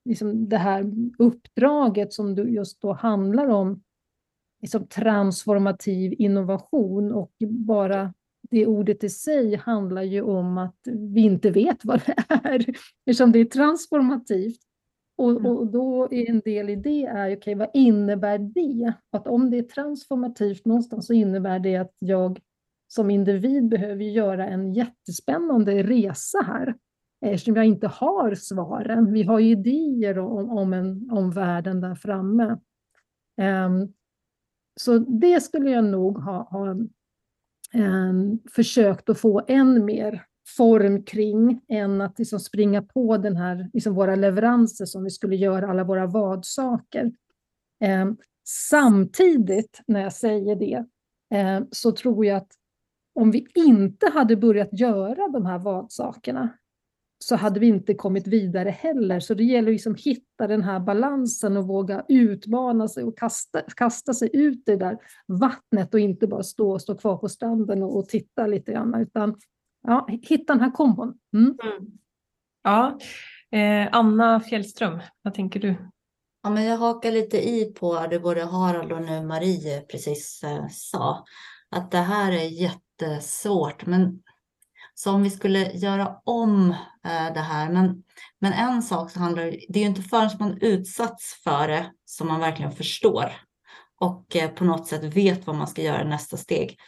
[0.05, 0.85] liksom det här
[1.19, 3.83] uppdraget som just då handlar om
[4.63, 8.15] liksom transformativ innovation och bara
[8.51, 10.79] det ordet i sig handlar ju om att
[11.15, 12.67] vi inte vet vad det är
[13.07, 14.61] eftersom det är transformativt.
[15.17, 15.47] Och, mm.
[15.47, 18.93] och då är en del i det är, okej, okay, vad innebär det?
[19.11, 22.41] Att om det är transformativt någonstans så innebär det att jag
[22.89, 26.75] som individ behöver göra en jättespännande resa här.
[27.27, 29.13] Eftersom jag inte har svaren.
[29.13, 32.59] Vi har ju idéer om, om, en, om världen där framme.
[33.41, 33.93] Um,
[34.81, 36.77] så det skulle jag nog ha, ha
[37.75, 40.25] um, försökt att få än mer
[40.57, 45.37] form kring än att liksom springa på den här, liksom våra leveranser som vi skulle
[45.37, 47.13] göra, alla våra vadsaker.
[47.85, 48.11] Eh,
[48.45, 50.85] samtidigt, när jag säger det,
[51.39, 52.53] eh, så tror jag att
[53.15, 56.49] om vi inte hade börjat göra de här vadsakerna
[57.23, 59.21] så hade vi inte kommit vidare heller.
[59.21, 63.63] Så det gäller liksom att hitta den här balansen och våga utmana sig och kasta,
[63.77, 67.83] kasta sig ut i det där vattnet och inte bara stå, stå kvar på stranden
[67.83, 69.37] och, och titta lite grann, utan
[69.83, 71.19] ja, hitta den här kombon.
[71.35, 71.45] Mm.
[71.45, 71.87] Mm.
[72.63, 72.99] Ja,
[73.59, 75.75] eh, Anna Fjällström, vad tänker du?
[76.43, 80.67] Ja, men jag hakar lite i på det både Harald och nu Marie precis eh,
[80.71, 81.25] sa.
[81.71, 83.87] Att det här är jättesvårt.
[83.87, 84.23] Men
[84.95, 86.71] så om vi skulle göra om
[87.05, 87.71] eh, det här.
[87.71, 88.03] Men,
[88.41, 92.29] men en sak så handlar det är ju inte förrän man utsatts för det som
[92.29, 93.33] man verkligen förstår
[94.03, 96.79] och eh, på något sätt vet vad man ska göra nästa steg.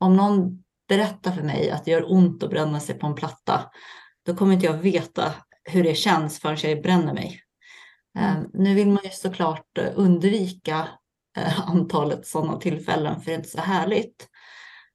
[0.00, 3.70] Om någon berättar för mig att det gör ont att bränna sig på en platta,
[4.26, 5.34] då kommer inte jag veta
[5.64, 7.40] hur det känns förrän jag bränner mig.
[8.18, 8.50] Mm.
[8.52, 10.88] Nu vill man ju såklart eh, undvika
[11.36, 14.28] eh, antalet sådana tillfällen, för det är inte så härligt.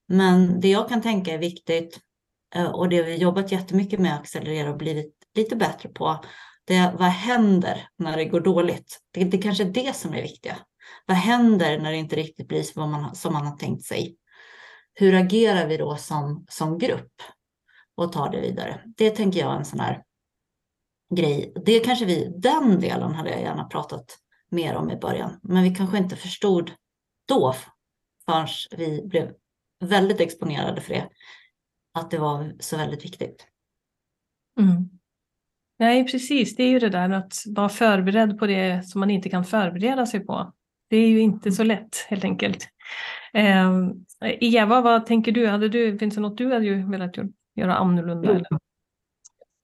[0.07, 1.99] Men det jag kan tänka är viktigt eh,
[2.55, 6.23] Eh, och det vi jobbat jättemycket med att accelerera och blivit lite bättre på,
[6.65, 8.99] det är vad händer när det går dåligt?
[9.13, 10.57] Det, det kanske är det som är viktiga.
[11.05, 14.17] Vad händer när det inte riktigt blir som man, som man har tänkt sig?
[14.95, 17.21] hur agerar vi då som, som grupp
[17.95, 18.81] och tar det vidare?
[18.97, 20.03] Det tänker jag är en sån här
[21.15, 21.53] grej.
[21.65, 24.17] Det kanske vi, den delen hade jag gärna pratat
[24.51, 26.71] mer om i början, men vi kanske inte förstod
[27.27, 27.55] då
[28.25, 28.47] förrän
[28.77, 29.31] vi blev
[29.79, 31.09] väldigt exponerade för det,
[31.95, 33.47] att det var så väldigt viktigt.
[34.59, 34.89] Mm.
[35.79, 36.55] Nej, precis.
[36.55, 40.05] Det är ju det där att vara förberedd på det som man inte kan förbereda
[40.05, 40.53] sig på.
[40.89, 42.67] Det är ju inte så lätt helt enkelt.
[43.33, 43.71] Eh,
[44.21, 45.47] Eva, vad tänker du?
[45.47, 45.97] Hade du?
[45.97, 47.15] Finns det något du hade velat
[47.55, 48.29] göra annorlunda?
[48.29, 48.47] Eller?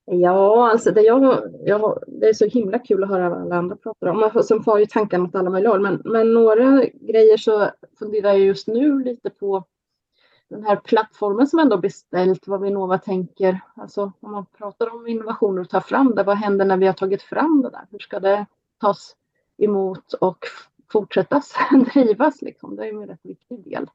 [0.06, 3.76] Ja, alltså det, jag, jag, det är så himla kul att höra vad alla andra
[3.76, 4.44] pratar om.
[4.44, 5.82] Sen får ju tankarna åt alla möjliga håll.
[5.82, 7.70] Men, men några grejer så
[8.00, 9.66] funderar jag just nu lite på
[10.52, 13.60] den här plattformen som ändå beställt, vad Vinnova tänker.
[13.76, 16.94] Alltså om man pratar om innovationer och tar fram det, vad händer när vi har
[16.94, 17.88] tagit fram det där?
[17.92, 18.46] Hur ska det
[18.82, 19.16] tas
[19.58, 20.46] emot och
[20.92, 21.54] fortsättas
[21.94, 22.42] drivas?
[22.42, 22.76] Liksom?
[22.76, 23.90] Det är ju en rätt viktig del.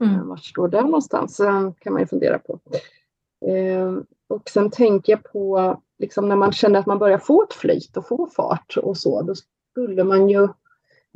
[0.00, 0.14] Mm.
[0.14, 1.36] Eh, Var står det någonstans?
[1.78, 2.58] kan man ju fundera på.
[3.46, 3.96] Eh,
[4.28, 7.96] och sen tänker jag på liksom när man känner att man börjar få ett flyt
[7.96, 10.48] och få fart och så, då skulle man ju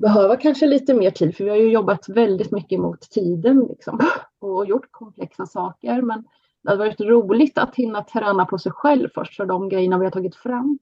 [0.03, 4.01] behöva kanske lite mer tid, för vi har ju jobbat väldigt mycket mot tiden liksom,
[4.39, 6.03] och gjort komplexa saker.
[6.03, 6.25] Men
[6.63, 10.05] det hade varit roligt att hinna träna på sig själv först, för de grejerna vi
[10.05, 10.79] har tagit fram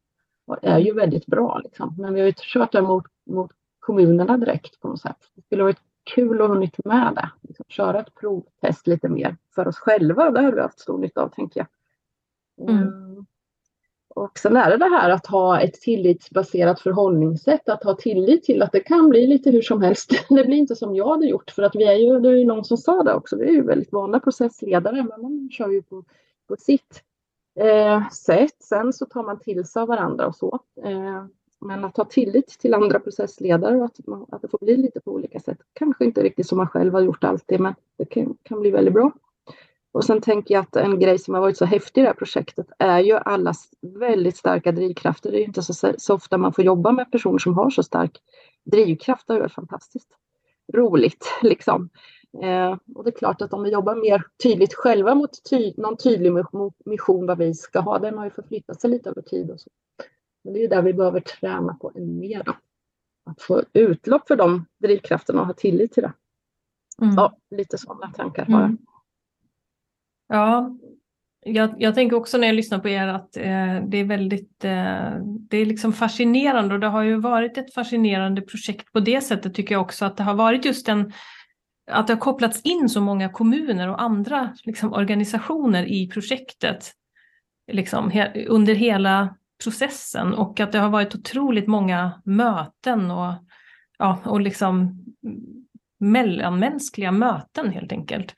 [0.62, 1.60] är ju väldigt bra.
[1.64, 1.94] Liksom.
[1.98, 3.50] Men vi har ju kört det mot, mot
[3.80, 5.16] kommunerna direkt på något sätt.
[5.34, 5.82] Det skulle varit
[6.14, 7.30] kul att ha hunnit med det.
[7.40, 10.30] Liksom, köra ett provtest lite mer för oss själva.
[10.30, 11.68] Det har vi haft stor nytta av, tänker jag.
[12.68, 13.26] Mm.
[14.20, 18.62] Och sen är det det här att ha ett tillitsbaserat förhållningssätt, att ha tillit till
[18.62, 20.10] att det kan bli lite hur som helst.
[20.28, 22.44] Det blir inte som jag hade gjort, för att vi är ju, det är ju
[22.44, 25.82] någon som sa det också, vi är ju väldigt vana processledare, men man kör ju
[25.82, 26.04] på,
[26.48, 27.02] på sitt
[27.60, 28.56] eh, sätt.
[28.62, 30.58] Sen så tar man till sig av varandra och så.
[30.84, 31.24] Eh,
[31.60, 35.00] men att ha tillit till andra processledare och att, man, att det får bli lite
[35.00, 35.58] på olika sätt.
[35.72, 38.94] Kanske inte riktigt som man själv har gjort alltid, men det kan, kan bli väldigt
[38.94, 39.12] bra.
[39.92, 42.14] Och sen tänker jag att en grej som har varit så häftig i det här
[42.14, 45.30] projektet är ju allas väldigt starka drivkrafter.
[45.30, 47.82] Det är ju inte så, så ofta man får jobba med personer som har så
[47.82, 48.18] stark
[48.64, 49.26] drivkraft.
[49.26, 50.08] Det är ju fantastiskt
[50.72, 51.88] roligt liksom.
[52.42, 55.96] Eh, och det är klart att om vi jobbar mer tydligt själva mot ty någon
[55.96, 56.32] tydlig
[56.84, 59.70] mission vad vi ska ha, den har ju förflyttat sig lite över tid och så.
[60.44, 62.42] Men det är där vi behöver träna på ännu mer.
[62.42, 62.52] Då.
[63.24, 66.12] Att få utlopp för de drivkrafterna och ha tillit till det.
[67.02, 67.14] Mm.
[67.14, 68.64] Ja, lite sådana tankar har jag.
[68.64, 68.78] Mm.
[70.32, 70.76] Ja,
[71.46, 75.12] jag, jag, tänker också när jag lyssnar på er att eh, det är väldigt eh,
[75.22, 79.54] det är liksom fascinerande och det har ju varit ett fascinerande projekt på det sättet
[79.54, 81.12] tycker jag också att det har varit just en
[81.90, 86.92] att det har kopplats in så många kommuner och andra liksom, organisationer i projektet
[87.72, 93.32] liksom, he, under hela processen och att det har varit otroligt många möten och,
[93.98, 95.04] ja, och liksom
[96.00, 98.34] mellanmänskliga möten helt enkelt.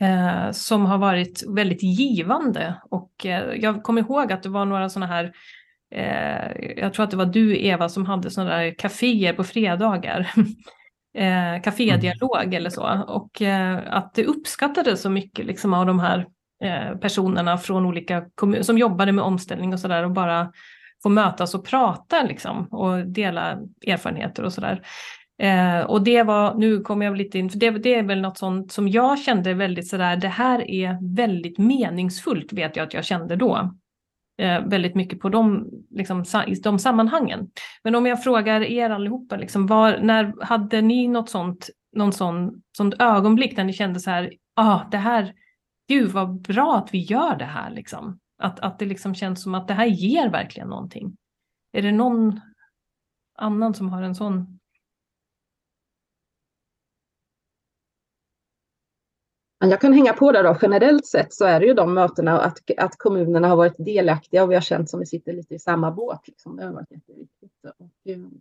[0.00, 4.88] Eh, som har varit väldigt givande och eh, jag kommer ihåg att det var några
[4.88, 5.32] sådana här
[5.94, 10.30] eh, jag tror att det var du Eva som hade sådana där kaféer på fredagar
[11.14, 13.04] eh, kafédialog eller så.
[13.08, 16.26] Och eh, att det uppskattades så mycket liksom, av de här
[16.64, 20.52] eh, personerna från olika kommuner som jobbade med omställning och sådär och bara
[21.02, 24.82] få mötas och prata liksom, och dela erfarenheter och sådär.
[25.38, 28.38] Eh, och det var, nu kommer jag lite in, för det, det är väl något
[28.38, 33.04] sånt som jag kände väldigt sådär, det här är väldigt meningsfullt vet jag att jag
[33.04, 33.74] kände då.
[34.38, 37.50] Eh, väldigt mycket på de, liksom, i de sammanhangen.
[37.84, 42.62] Men om jag frågar er allihopa, liksom, var, när hade ni något sånt, någon sån,
[42.76, 45.34] sånt ögonblick där ni kände så här, ah, det här,
[45.88, 48.18] gud vad bra att vi gör det här liksom.
[48.42, 51.16] Att, att det liksom känns som att det här ger verkligen någonting.
[51.72, 52.40] Är det någon
[53.38, 54.57] annan som har en sån
[59.60, 60.56] Jag kan hänga på där då.
[60.62, 64.50] Generellt sett så är det ju de mötena att, att kommunerna har varit delaktiga och
[64.50, 66.28] vi har känt som vi sitter lite i samma båt.
[66.28, 66.56] Liksom.
[66.56, 67.86] Det har varit jätteviktigt och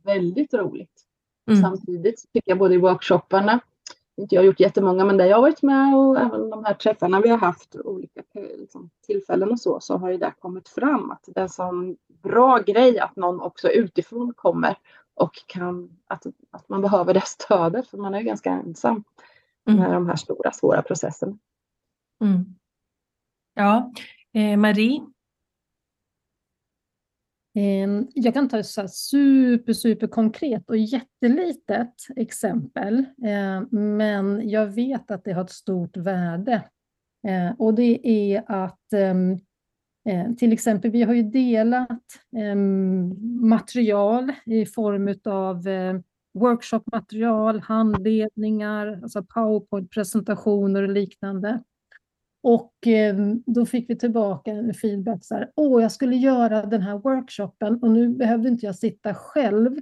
[0.04, 1.04] väldigt roligt.
[1.50, 1.62] Mm.
[1.62, 3.60] Samtidigt tycker jag både i workshopparna,
[4.18, 6.74] inte jag har gjort jättemånga, men där jag har varit med och även de här
[6.74, 11.12] träffarna vi har haft, olika liksom, tillfällen och så, så har ju det kommit fram
[11.12, 14.78] att det är en sån bra grej att någon också utifrån kommer
[15.14, 19.04] och kan, att, att man behöver det stödet, för man är ju ganska ensam.
[19.76, 21.38] Med de här stora svåra processerna.
[22.22, 22.46] Mm.
[23.54, 23.92] Ja,
[24.34, 25.02] eh, Marie?
[27.56, 34.68] Ehm, jag kan ta ett så super, super konkret och jättelitet exempel, ehm, men jag
[34.68, 36.64] vet att det har ett stort värde.
[37.28, 38.80] Ehm, och det är att
[40.38, 42.04] till exempel, vi har ju delat
[43.42, 45.64] material i form av
[46.38, 51.64] workshopmaterial, handledningar, alltså powerpoint-presentationer och liknande.
[52.44, 53.16] Och eh,
[53.46, 57.84] då fick vi tillbaka en feedback så här, åh, jag skulle göra den här workshopen
[57.84, 59.78] och nu behövde inte jag sitta själv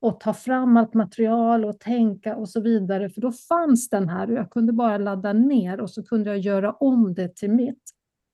[0.00, 4.30] och ta fram allt material och tänka och så vidare, för då fanns den här
[4.30, 7.82] och jag kunde bara ladda ner och så kunde jag göra om det till mitt.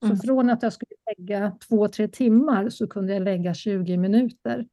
[0.01, 0.19] Så mm.
[0.19, 4.67] från att jag skulle lägga två, tre timmar så kunde jag lägga 20 minuter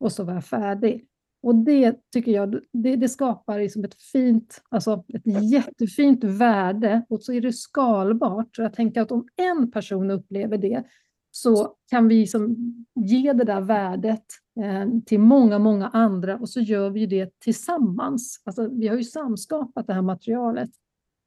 [0.00, 1.06] och så var jag färdig.
[1.42, 7.22] Och det tycker jag, det, det skapar liksom ett fint, alltså ett jättefint värde och
[7.22, 8.56] så är det skalbart.
[8.56, 10.84] Så jag tänker att om en person upplever det
[11.30, 12.56] så kan vi liksom
[12.94, 14.24] ge det där värdet
[14.60, 18.42] eh, till många, många andra och så gör vi det tillsammans.
[18.44, 20.70] Alltså, vi har ju samskapat det här materialet.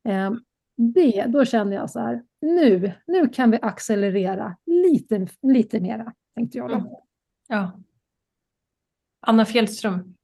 [0.07, 0.34] Eh,
[0.78, 6.57] det, då känner jag så här, nu, nu kan vi accelerera lite, lite mera, tänkte
[6.57, 6.70] jag.
[6.70, 6.76] Då.
[6.76, 6.88] Mm.
[7.47, 7.72] Ja,
[9.26, 10.16] Anna Fjällström.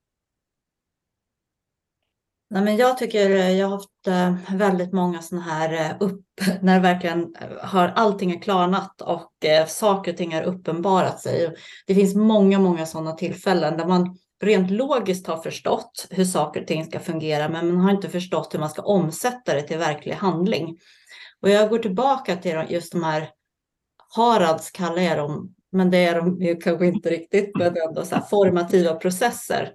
[2.49, 6.25] Nej, men jag tycker eh, jag har haft eh, väldigt många sådana här eh, upp,
[6.61, 9.31] när verkligen har allting är klarnat och
[9.67, 11.55] saker och ting har uppenbarat sig.
[11.87, 16.67] Det finns många, många sådana tillfällen där man rent logiskt har förstått hur saker och
[16.67, 20.13] ting ska fungera, men man har inte förstått hur man ska omsätta det till verklig
[20.13, 20.77] handling.
[21.41, 23.29] Och jag går tillbaka till just de här
[24.15, 28.21] Harads kallar jag dem men det är de ju kanske inte riktigt, men ändå så
[28.29, 29.73] formativa processer.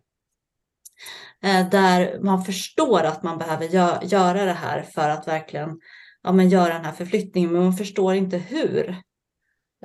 [1.42, 5.80] Eh, där man förstår att man behöver gö göra det här för att verkligen
[6.22, 8.88] ja, men göra den här förflyttningen, men man förstår inte hur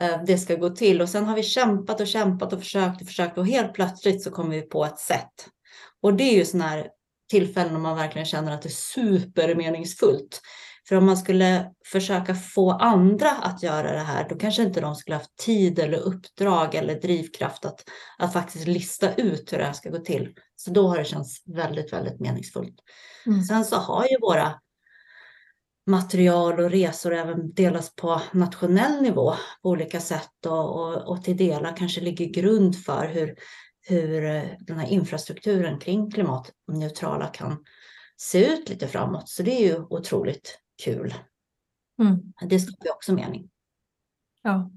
[0.01, 1.01] eh, det ska gå till.
[1.01, 4.31] Och sen har vi kämpat och kämpat och försökt och försökt och helt plötsligt så
[4.31, 5.49] kommer vi på ett sätt.
[6.01, 6.87] Och det är ju sådana här
[7.29, 10.41] tillfällen när man verkligen känner att det är supermeningsfullt.
[10.89, 14.95] För om man skulle försöka få andra att göra det här, då kanske inte de
[14.95, 19.73] skulle haft tid eller uppdrag eller drivkraft att, att faktiskt lista ut hur det här
[19.73, 20.33] ska gå till.
[20.55, 22.75] Så då har det känts väldigt, väldigt meningsfullt.
[23.25, 23.43] Mm.
[23.43, 24.59] Sen så har ju våra
[25.87, 31.37] material och resor även delas på nationell nivå på olika sätt och, och, och till
[31.37, 33.35] delar kanske ligger grund för hur,
[33.81, 34.21] hur
[34.59, 37.63] den här infrastrukturen kring klimatneutrala kan
[38.17, 39.29] se ut lite framåt.
[39.29, 41.13] Så det är ju otroligt kul.
[42.01, 42.33] Mm.
[42.49, 43.49] Det skapar ju också mening.
[44.41, 44.71] Ja.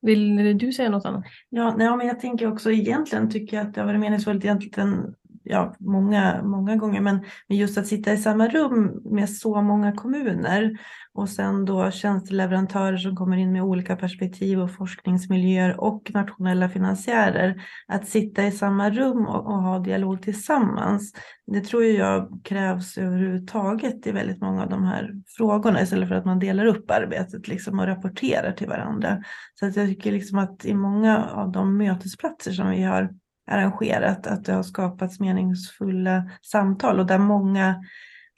[0.00, 1.24] Vill du säga något annat?
[1.48, 5.14] Ja, nej, men jag tänker också egentligen tycker jag att det har varit meningsfullt egentligen
[5.52, 9.92] ja, många, många gånger, men, men just att sitta i samma rum med så många
[9.92, 10.78] kommuner
[11.14, 17.62] och sen då tjänsteleverantörer som kommer in med olika perspektiv och forskningsmiljöer och nationella finansiärer.
[17.88, 21.12] Att sitta i samma rum och, och ha dialog tillsammans.
[21.46, 26.24] Det tror jag krävs överhuvudtaget i väldigt många av de här frågorna istället för att
[26.24, 29.22] man delar upp arbetet liksom och rapporterar till varandra.
[29.54, 33.21] Så att jag tycker liksom att i många av de mötesplatser som vi har
[33.52, 37.84] arrangerat att det har skapats meningsfulla samtal och där många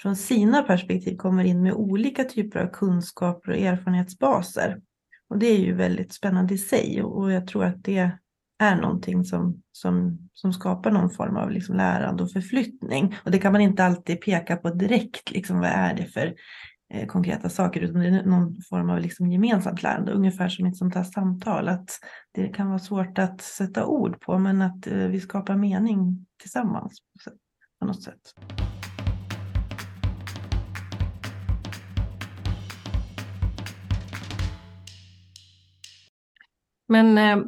[0.02, 4.80] från sina perspektiv kommer in med olika typer av kunskaper och erfarenhetsbaser.
[5.28, 8.10] Och det är ju väldigt spännande i sig och jag tror att det
[8.58, 13.16] är någonting som, som, som skapar någon form av liksom lärande och förflyttning.
[13.24, 16.34] Och det kan man inte alltid peka på direkt, liksom, vad är det för
[16.90, 20.76] Eh, konkreta saker, utan det är någon form av liksom gemensamt lärande, ungefär som ett
[20.76, 21.90] sånt här samtal, att
[22.32, 26.98] det kan vara svårt att sätta ord på, men att eh, vi skapar mening tillsammans
[27.80, 28.34] på något sätt.
[36.88, 37.44] Men eh,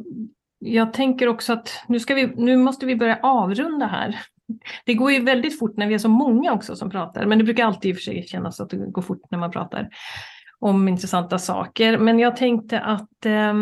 [0.59, 4.21] jag tänker också att nu, ska vi, nu måste vi börja avrunda här.
[4.85, 7.45] Det går ju väldigt fort när vi är så många också som pratar, men det
[7.45, 9.89] brukar alltid i och för sig kännas att det går fort när man pratar
[10.59, 11.99] om intressanta saker.
[11.99, 13.55] Men jag tänkte att eh,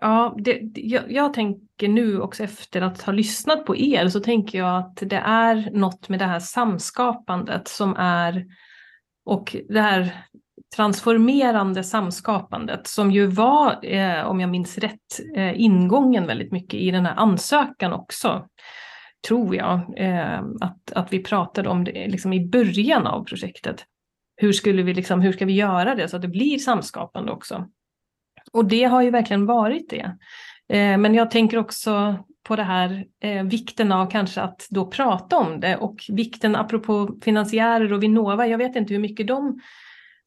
[0.00, 4.58] Ja, det, jag, jag, tänker nu också efter att ha lyssnat på er så tänker
[4.58, 8.46] jag att det är något med det här samskapandet som är
[9.24, 10.24] och det här
[10.76, 16.90] transformerande samskapandet som ju var, eh, om jag minns rätt, eh, ingången väldigt mycket i
[16.90, 18.46] den här ansökan också.
[19.26, 23.84] Tror jag eh, att, att vi pratade om det liksom i början av projektet.
[24.36, 27.66] Hur, skulle vi liksom, hur ska vi göra det så att det blir samskapande också?
[28.52, 30.16] Och det har ju verkligen varit det.
[30.68, 35.36] Eh, men jag tänker också på det här eh, vikten av kanske att då prata
[35.36, 38.46] om det och vikten apropå finansiärer och Vinnova.
[38.46, 39.60] Jag vet inte hur mycket de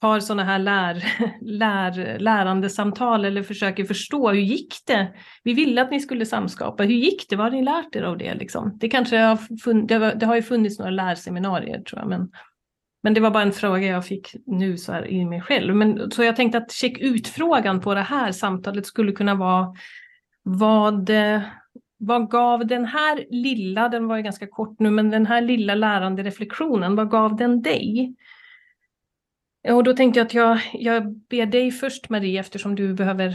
[0.02, 1.04] har sådana här lär,
[1.42, 5.14] lär, lärandesamtal eller försöker förstå hur gick det?
[5.44, 6.84] Vi ville att ni skulle samskapa.
[6.84, 7.36] Hur gick det?
[7.36, 8.34] Vad har ni lärt er av det?
[8.34, 8.78] Liksom?
[8.80, 12.32] Det, kanske har funnits, det har ju funnits några lärseminarier tror jag, men
[13.04, 15.76] men det var bara en fråga jag fick nu så här i mig själv.
[15.76, 19.74] Men, så jag tänkte att check ut-frågan på det här samtalet skulle kunna vara
[20.44, 21.12] vad,
[21.98, 25.76] vad gav den här lilla, den var ju ganska kort nu, men den här lilla
[25.76, 28.16] lärande reflektionen, vad gav den dig?
[29.64, 33.28] Eh, och då tänkte jag att jag, jag ber dig först Marie eftersom du behöver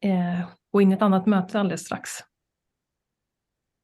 [0.00, 2.10] eh, gå in i ett annat möte alldeles strax.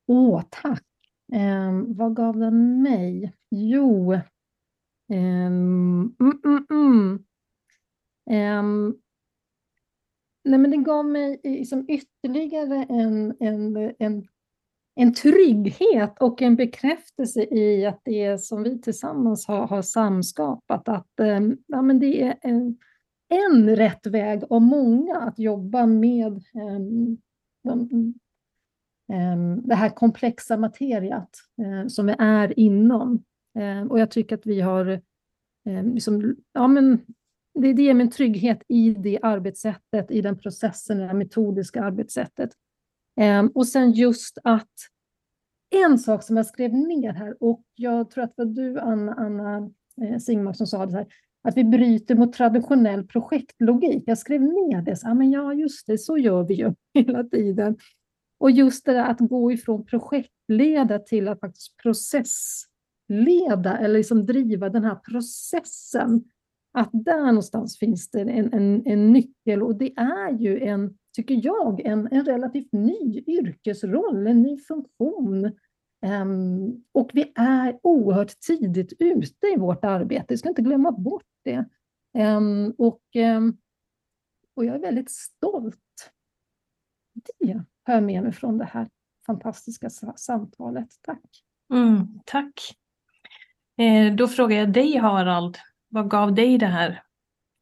[0.06, 0.84] Åh, tack.
[1.32, 3.32] Eh, vad gav den mig?
[3.50, 7.24] Jo, eh, mm, mm, mm.
[8.30, 8.62] Eh,
[10.44, 14.28] nej, men den gav mig liksom ytterligare en, en, en,
[14.94, 21.20] en trygghet och en bekräftelse i att det som vi tillsammans har, har samskapat, att
[21.20, 22.78] eh, ja, men det är en,
[23.28, 26.80] en rätt väg av många att jobba med eh,
[27.64, 28.14] de,
[29.12, 31.30] ehm, det här komplexa materiat
[31.62, 33.24] eh, som vi är inom.
[33.58, 35.00] Ehm, och jag tycker att vi har,
[35.66, 36.98] ehm, liksom, ja men
[37.54, 42.50] det, det ger mig en trygghet i det arbetssättet, i den processen, det metodiska arbetssättet.
[43.16, 44.72] Ehm, och sen just att
[45.70, 49.14] en sak som jag skrev ner här, och jag tror att det var du, Anna,
[49.14, 49.70] Anna
[50.02, 51.06] eh, Singmark, som sa det här,
[51.48, 54.02] att vi bryter mot traditionell projektlogik.
[54.06, 57.24] Jag skrev ner det, så, ja, men ja just det, så gör vi ju hela
[57.24, 57.76] tiden.
[58.38, 64.68] Och just det där att gå ifrån projektleda till att faktiskt processleda, eller liksom driva
[64.68, 66.24] den här processen.
[66.76, 71.40] Att där någonstans finns det en, en, en nyckel och det är ju en, tycker
[71.44, 75.44] jag, en, en relativt ny yrkesroll, en ny funktion.
[76.06, 81.26] Um, och vi är oerhört tidigt ute i vårt arbete, vi ska inte glömma bort
[81.44, 81.64] det.
[82.18, 83.58] Um, och, um,
[84.56, 86.12] och jag är väldigt stolt.
[87.38, 88.88] Det har jag med mig från det här
[89.26, 90.88] fantastiska samtalet.
[91.02, 91.44] Tack.
[91.72, 92.76] Mm, tack.
[93.78, 95.58] Eh, då frågar jag dig Harald,
[95.94, 97.02] vad gav dig det här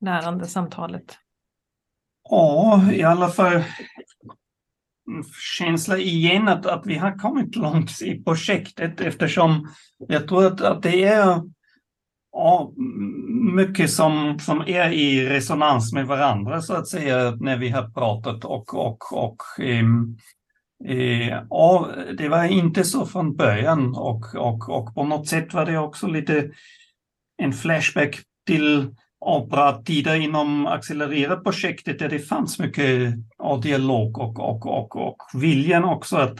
[0.00, 1.18] lärande samtalet?
[2.30, 3.62] Ja, i alla fall
[5.58, 9.68] känsla igen att, att vi har kommit långt i projektet eftersom
[10.08, 11.42] jag tror att, att det är
[12.32, 12.72] ja,
[13.54, 18.44] mycket som, som är i resonans med varandra så att säga när vi har pratat
[18.44, 20.18] och, och, och um,
[20.84, 25.66] Eh, ja, det var inte så från början och, och, och på något sätt var
[25.66, 26.50] det också lite
[27.42, 34.96] en flashback till operatider inom Accelerera-projektet där det fanns mycket av dialog och, och, och,
[34.96, 36.38] och viljan också att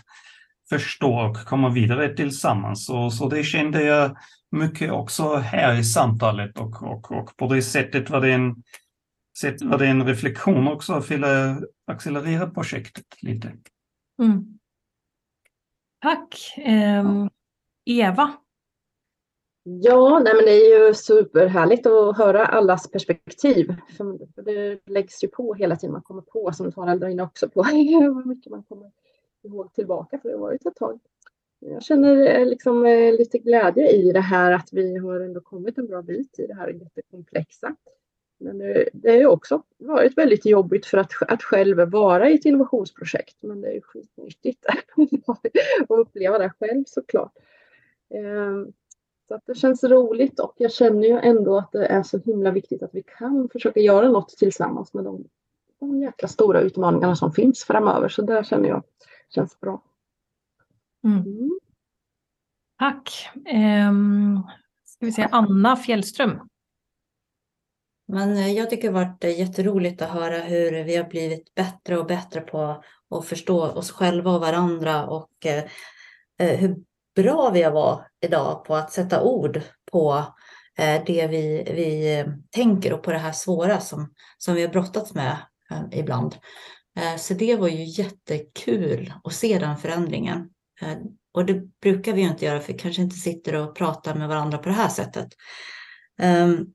[0.69, 2.87] förstå och komma vidare tillsammans.
[2.87, 4.17] Så, så det kände jag
[4.51, 8.63] mycket också här i samtalet och, och, och på det sättet var det en,
[9.39, 13.53] sätt var det en reflektion också för att accelerera projektet lite.
[14.23, 14.59] Mm.
[16.01, 16.55] Tack.
[16.57, 17.27] Eh,
[17.85, 18.33] Eva?
[19.65, 23.75] Ja, nej men det är ju superhärligt att höra allas perspektiv.
[23.97, 25.93] För det läggs ju på hela tiden.
[25.93, 28.91] Man kommer på, som Harald inne också, på hur mycket man kommer
[29.43, 31.01] ihåg tillbaka, för det har varit ett tag.
[31.59, 35.79] Jag känner eh, liksom eh, lite glädje i det här att vi har ändå kommit
[35.79, 37.77] en bra bit i det här jättekomplexa.
[38.41, 42.45] Men det, det har också varit väldigt jobbigt för att, att själv vara i ett
[42.45, 43.37] innovationsprojekt.
[43.41, 44.67] Men det är ju skitnyttigt
[45.27, 45.41] att
[45.89, 47.33] uppleva det själv såklart.
[48.15, 48.73] Ehm,
[49.33, 52.51] så att det känns roligt och jag känner ju ändå att det är så himla
[52.51, 55.25] viktigt att vi kan försöka göra något tillsammans med de,
[55.81, 58.09] de jäkla stora utmaningarna som finns framöver.
[58.09, 58.83] Så det känner jag
[59.35, 59.83] känns bra.
[61.05, 61.19] Mm.
[61.19, 61.59] Mm.
[62.79, 63.31] Tack.
[63.89, 64.43] Um,
[64.85, 66.41] ska vi säga Anna Fjällström.
[68.09, 71.99] Men eh, jag tycker det har varit jätteroligt att höra hur vi har blivit bättre
[71.99, 75.65] och bättre på att förstå oss själva och varandra och eh,
[76.39, 76.77] eh hur
[77.15, 79.61] bra vi har varit idag på att sätta ord
[79.93, 80.25] på
[80.79, 84.69] eh, det vi, vi eh, tänker och på det här svåra som, som vi har
[84.69, 85.37] brottats med
[85.71, 86.37] eh, ibland.
[87.19, 90.51] Så det var ju jättekul att se den förändringen.
[91.35, 94.29] Och det brukar vi ju inte göra för vi kanske inte sitter och pratar med
[94.29, 95.29] varandra på det här sättet.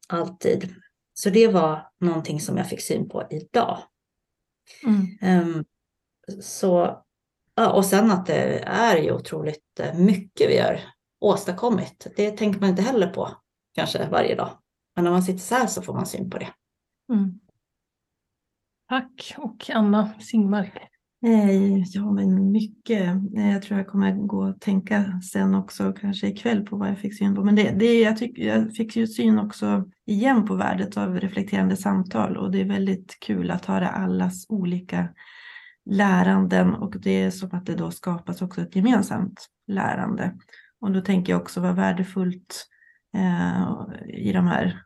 [0.07, 0.75] Alltid.
[1.13, 3.83] Så det var någonting som jag fick syn på idag.
[4.83, 5.65] Mm.
[6.41, 7.03] Så
[7.59, 10.79] Ja, och sen att det är ju otroligt eh, mycket vi har
[11.19, 12.07] åstadkommit.
[12.15, 13.29] Det tänker man inte heller på
[13.75, 14.49] kanske varje dag.
[14.95, 16.49] Men när man sitter så här så får man syn på det.
[17.13, 17.39] Mm.
[18.89, 20.73] Tack och Anna Singmark.
[21.25, 23.07] Eh, ja, men mycket.
[23.37, 26.99] Eh, jag tror jag kommer gå och tänka sen också, kanske ikväll, på vad jag
[26.99, 27.43] fick syn på.
[27.43, 31.77] Men det, det, jag, tyck, jag fick ju syn också igen på värdet av reflekterande
[31.77, 35.09] samtal och det är väldigt kul att höra allas olika
[35.89, 40.37] läranden och det är som att det då skapas också ett gemensamt lärande.
[40.81, 42.67] Och då tänker jag också vad värdefullt
[43.17, 43.73] eh,
[44.07, 44.81] i, de här,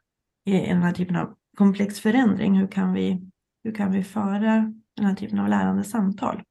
[0.45, 2.55] i den här typen av komplex förändring.
[2.55, 3.29] Hur kan vi,
[3.63, 6.43] hur kan vi föra den här typen av lärande samtal?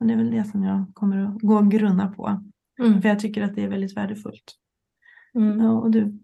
[0.00, 2.44] Och det är väl det som jag kommer att gå och grunna på.
[2.80, 3.02] Mm.
[3.02, 4.54] För jag tycker att det är väldigt värdefullt.
[5.34, 5.60] Mm.
[5.60, 6.18] Ja, och du?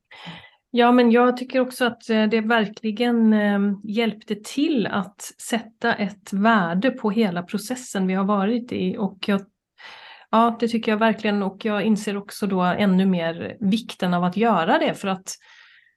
[0.77, 6.33] Ja, men jag tycker också att eh, det verkligen eh, hjälpte till att sätta ett
[6.33, 8.97] värde på hela processen vi har varit i.
[8.99, 9.41] Och jag,
[10.31, 14.37] ja, det tycker jag verkligen och jag inser också då ännu mer vikten av att
[14.37, 15.35] göra det för att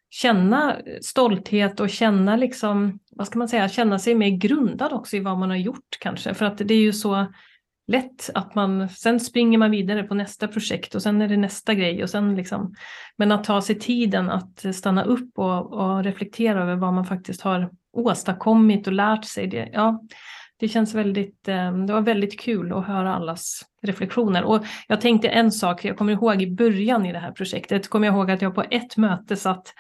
[0.10, 5.20] känna stolthet och känna liksom, vad ska man säga, känna sig mer grundad också i
[5.20, 6.34] vad man har gjort kanske.
[6.34, 7.34] För att det är ju så
[7.88, 11.74] lätt att man, sen springer man vidare på nästa projekt och sen är det nästa
[11.74, 12.76] grej och sen liksom,
[13.18, 17.42] men att ta sig tiden att stanna upp och, och reflektera över vad man faktiskt
[17.42, 19.48] har åstadkommit och lärt sig.
[19.48, 20.02] Det, ja,
[20.60, 24.44] det känns väldigt, eh, det var väldigt kul att höra allas reflektioner.
[24.44, 28.08] Och jag tänkte en sak, jag kommer ihåg i början i det här projektet, kommer
[28.08, 29.74] jag ihåg att jag på ett möte satt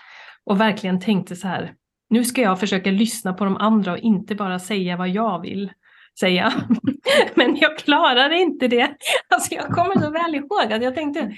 [0.45, 1.73] och verkligen tänkte så här,
[2.09, 5.71] nu ska jag försöka lyssna på de andra och inte bara säga vad jag vill
[6.20, 6.53] säga.
[7.36, 8.95] Men jag klarade inte det.
[9.30, 11.32] Alltså jag kommer så väl ihåg att jag tänkte,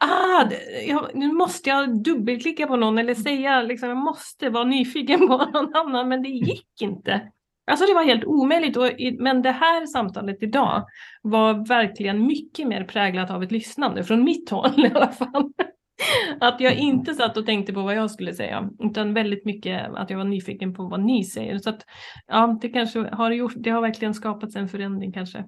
[0.00, 0.50] ah,
[0.88, 5.36] jag, nu måste jag dubbelklicka på någon eller säga, liksom, jag måste vara nyfiken på
[5.36, 7.20] någon annan, men det gick inte.
[7.70, 10.84] Alltså det var helt omöjligt, och, men det här samtalet idag
[11.22, 15.52] var verkligen mycket mer präglat av ett lyssnande, från mitt håll i alla fall.
[16.40, 20.10] Att jag inte satt och tänkte på vad jag skulle säga, utan väldigt mycket att
[20.10, 21.58] jag var nyfiken på vad ni säger.
[21.58, 21.86] Så att
[22.26, 25.44] ja, det kanske har gjort, det har verkligen skapats en förändring kanske.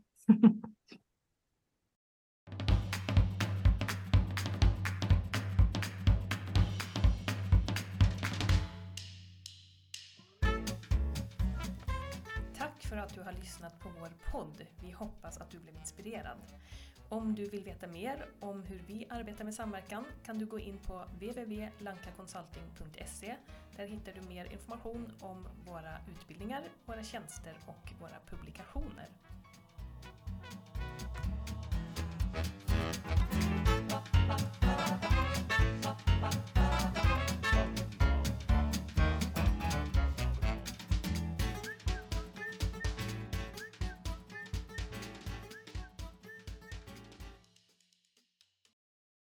[12.58, 14.62] Tack för att du har lyssnat på vår podd.
[14.82, 16.38] Vi hoppas att du blev inspirerad.
[17.14, 20.78] Om du vill veta mer om hur vi arbetar med samverkan kan du gå in
[20.78, 23.36] på www.lankaconsulting.se.
[23.76, 29.08] Där hittar du mer information om våra utbildningar, våra tjänster och våra publikationer.
[36.20, 36.53] Bye.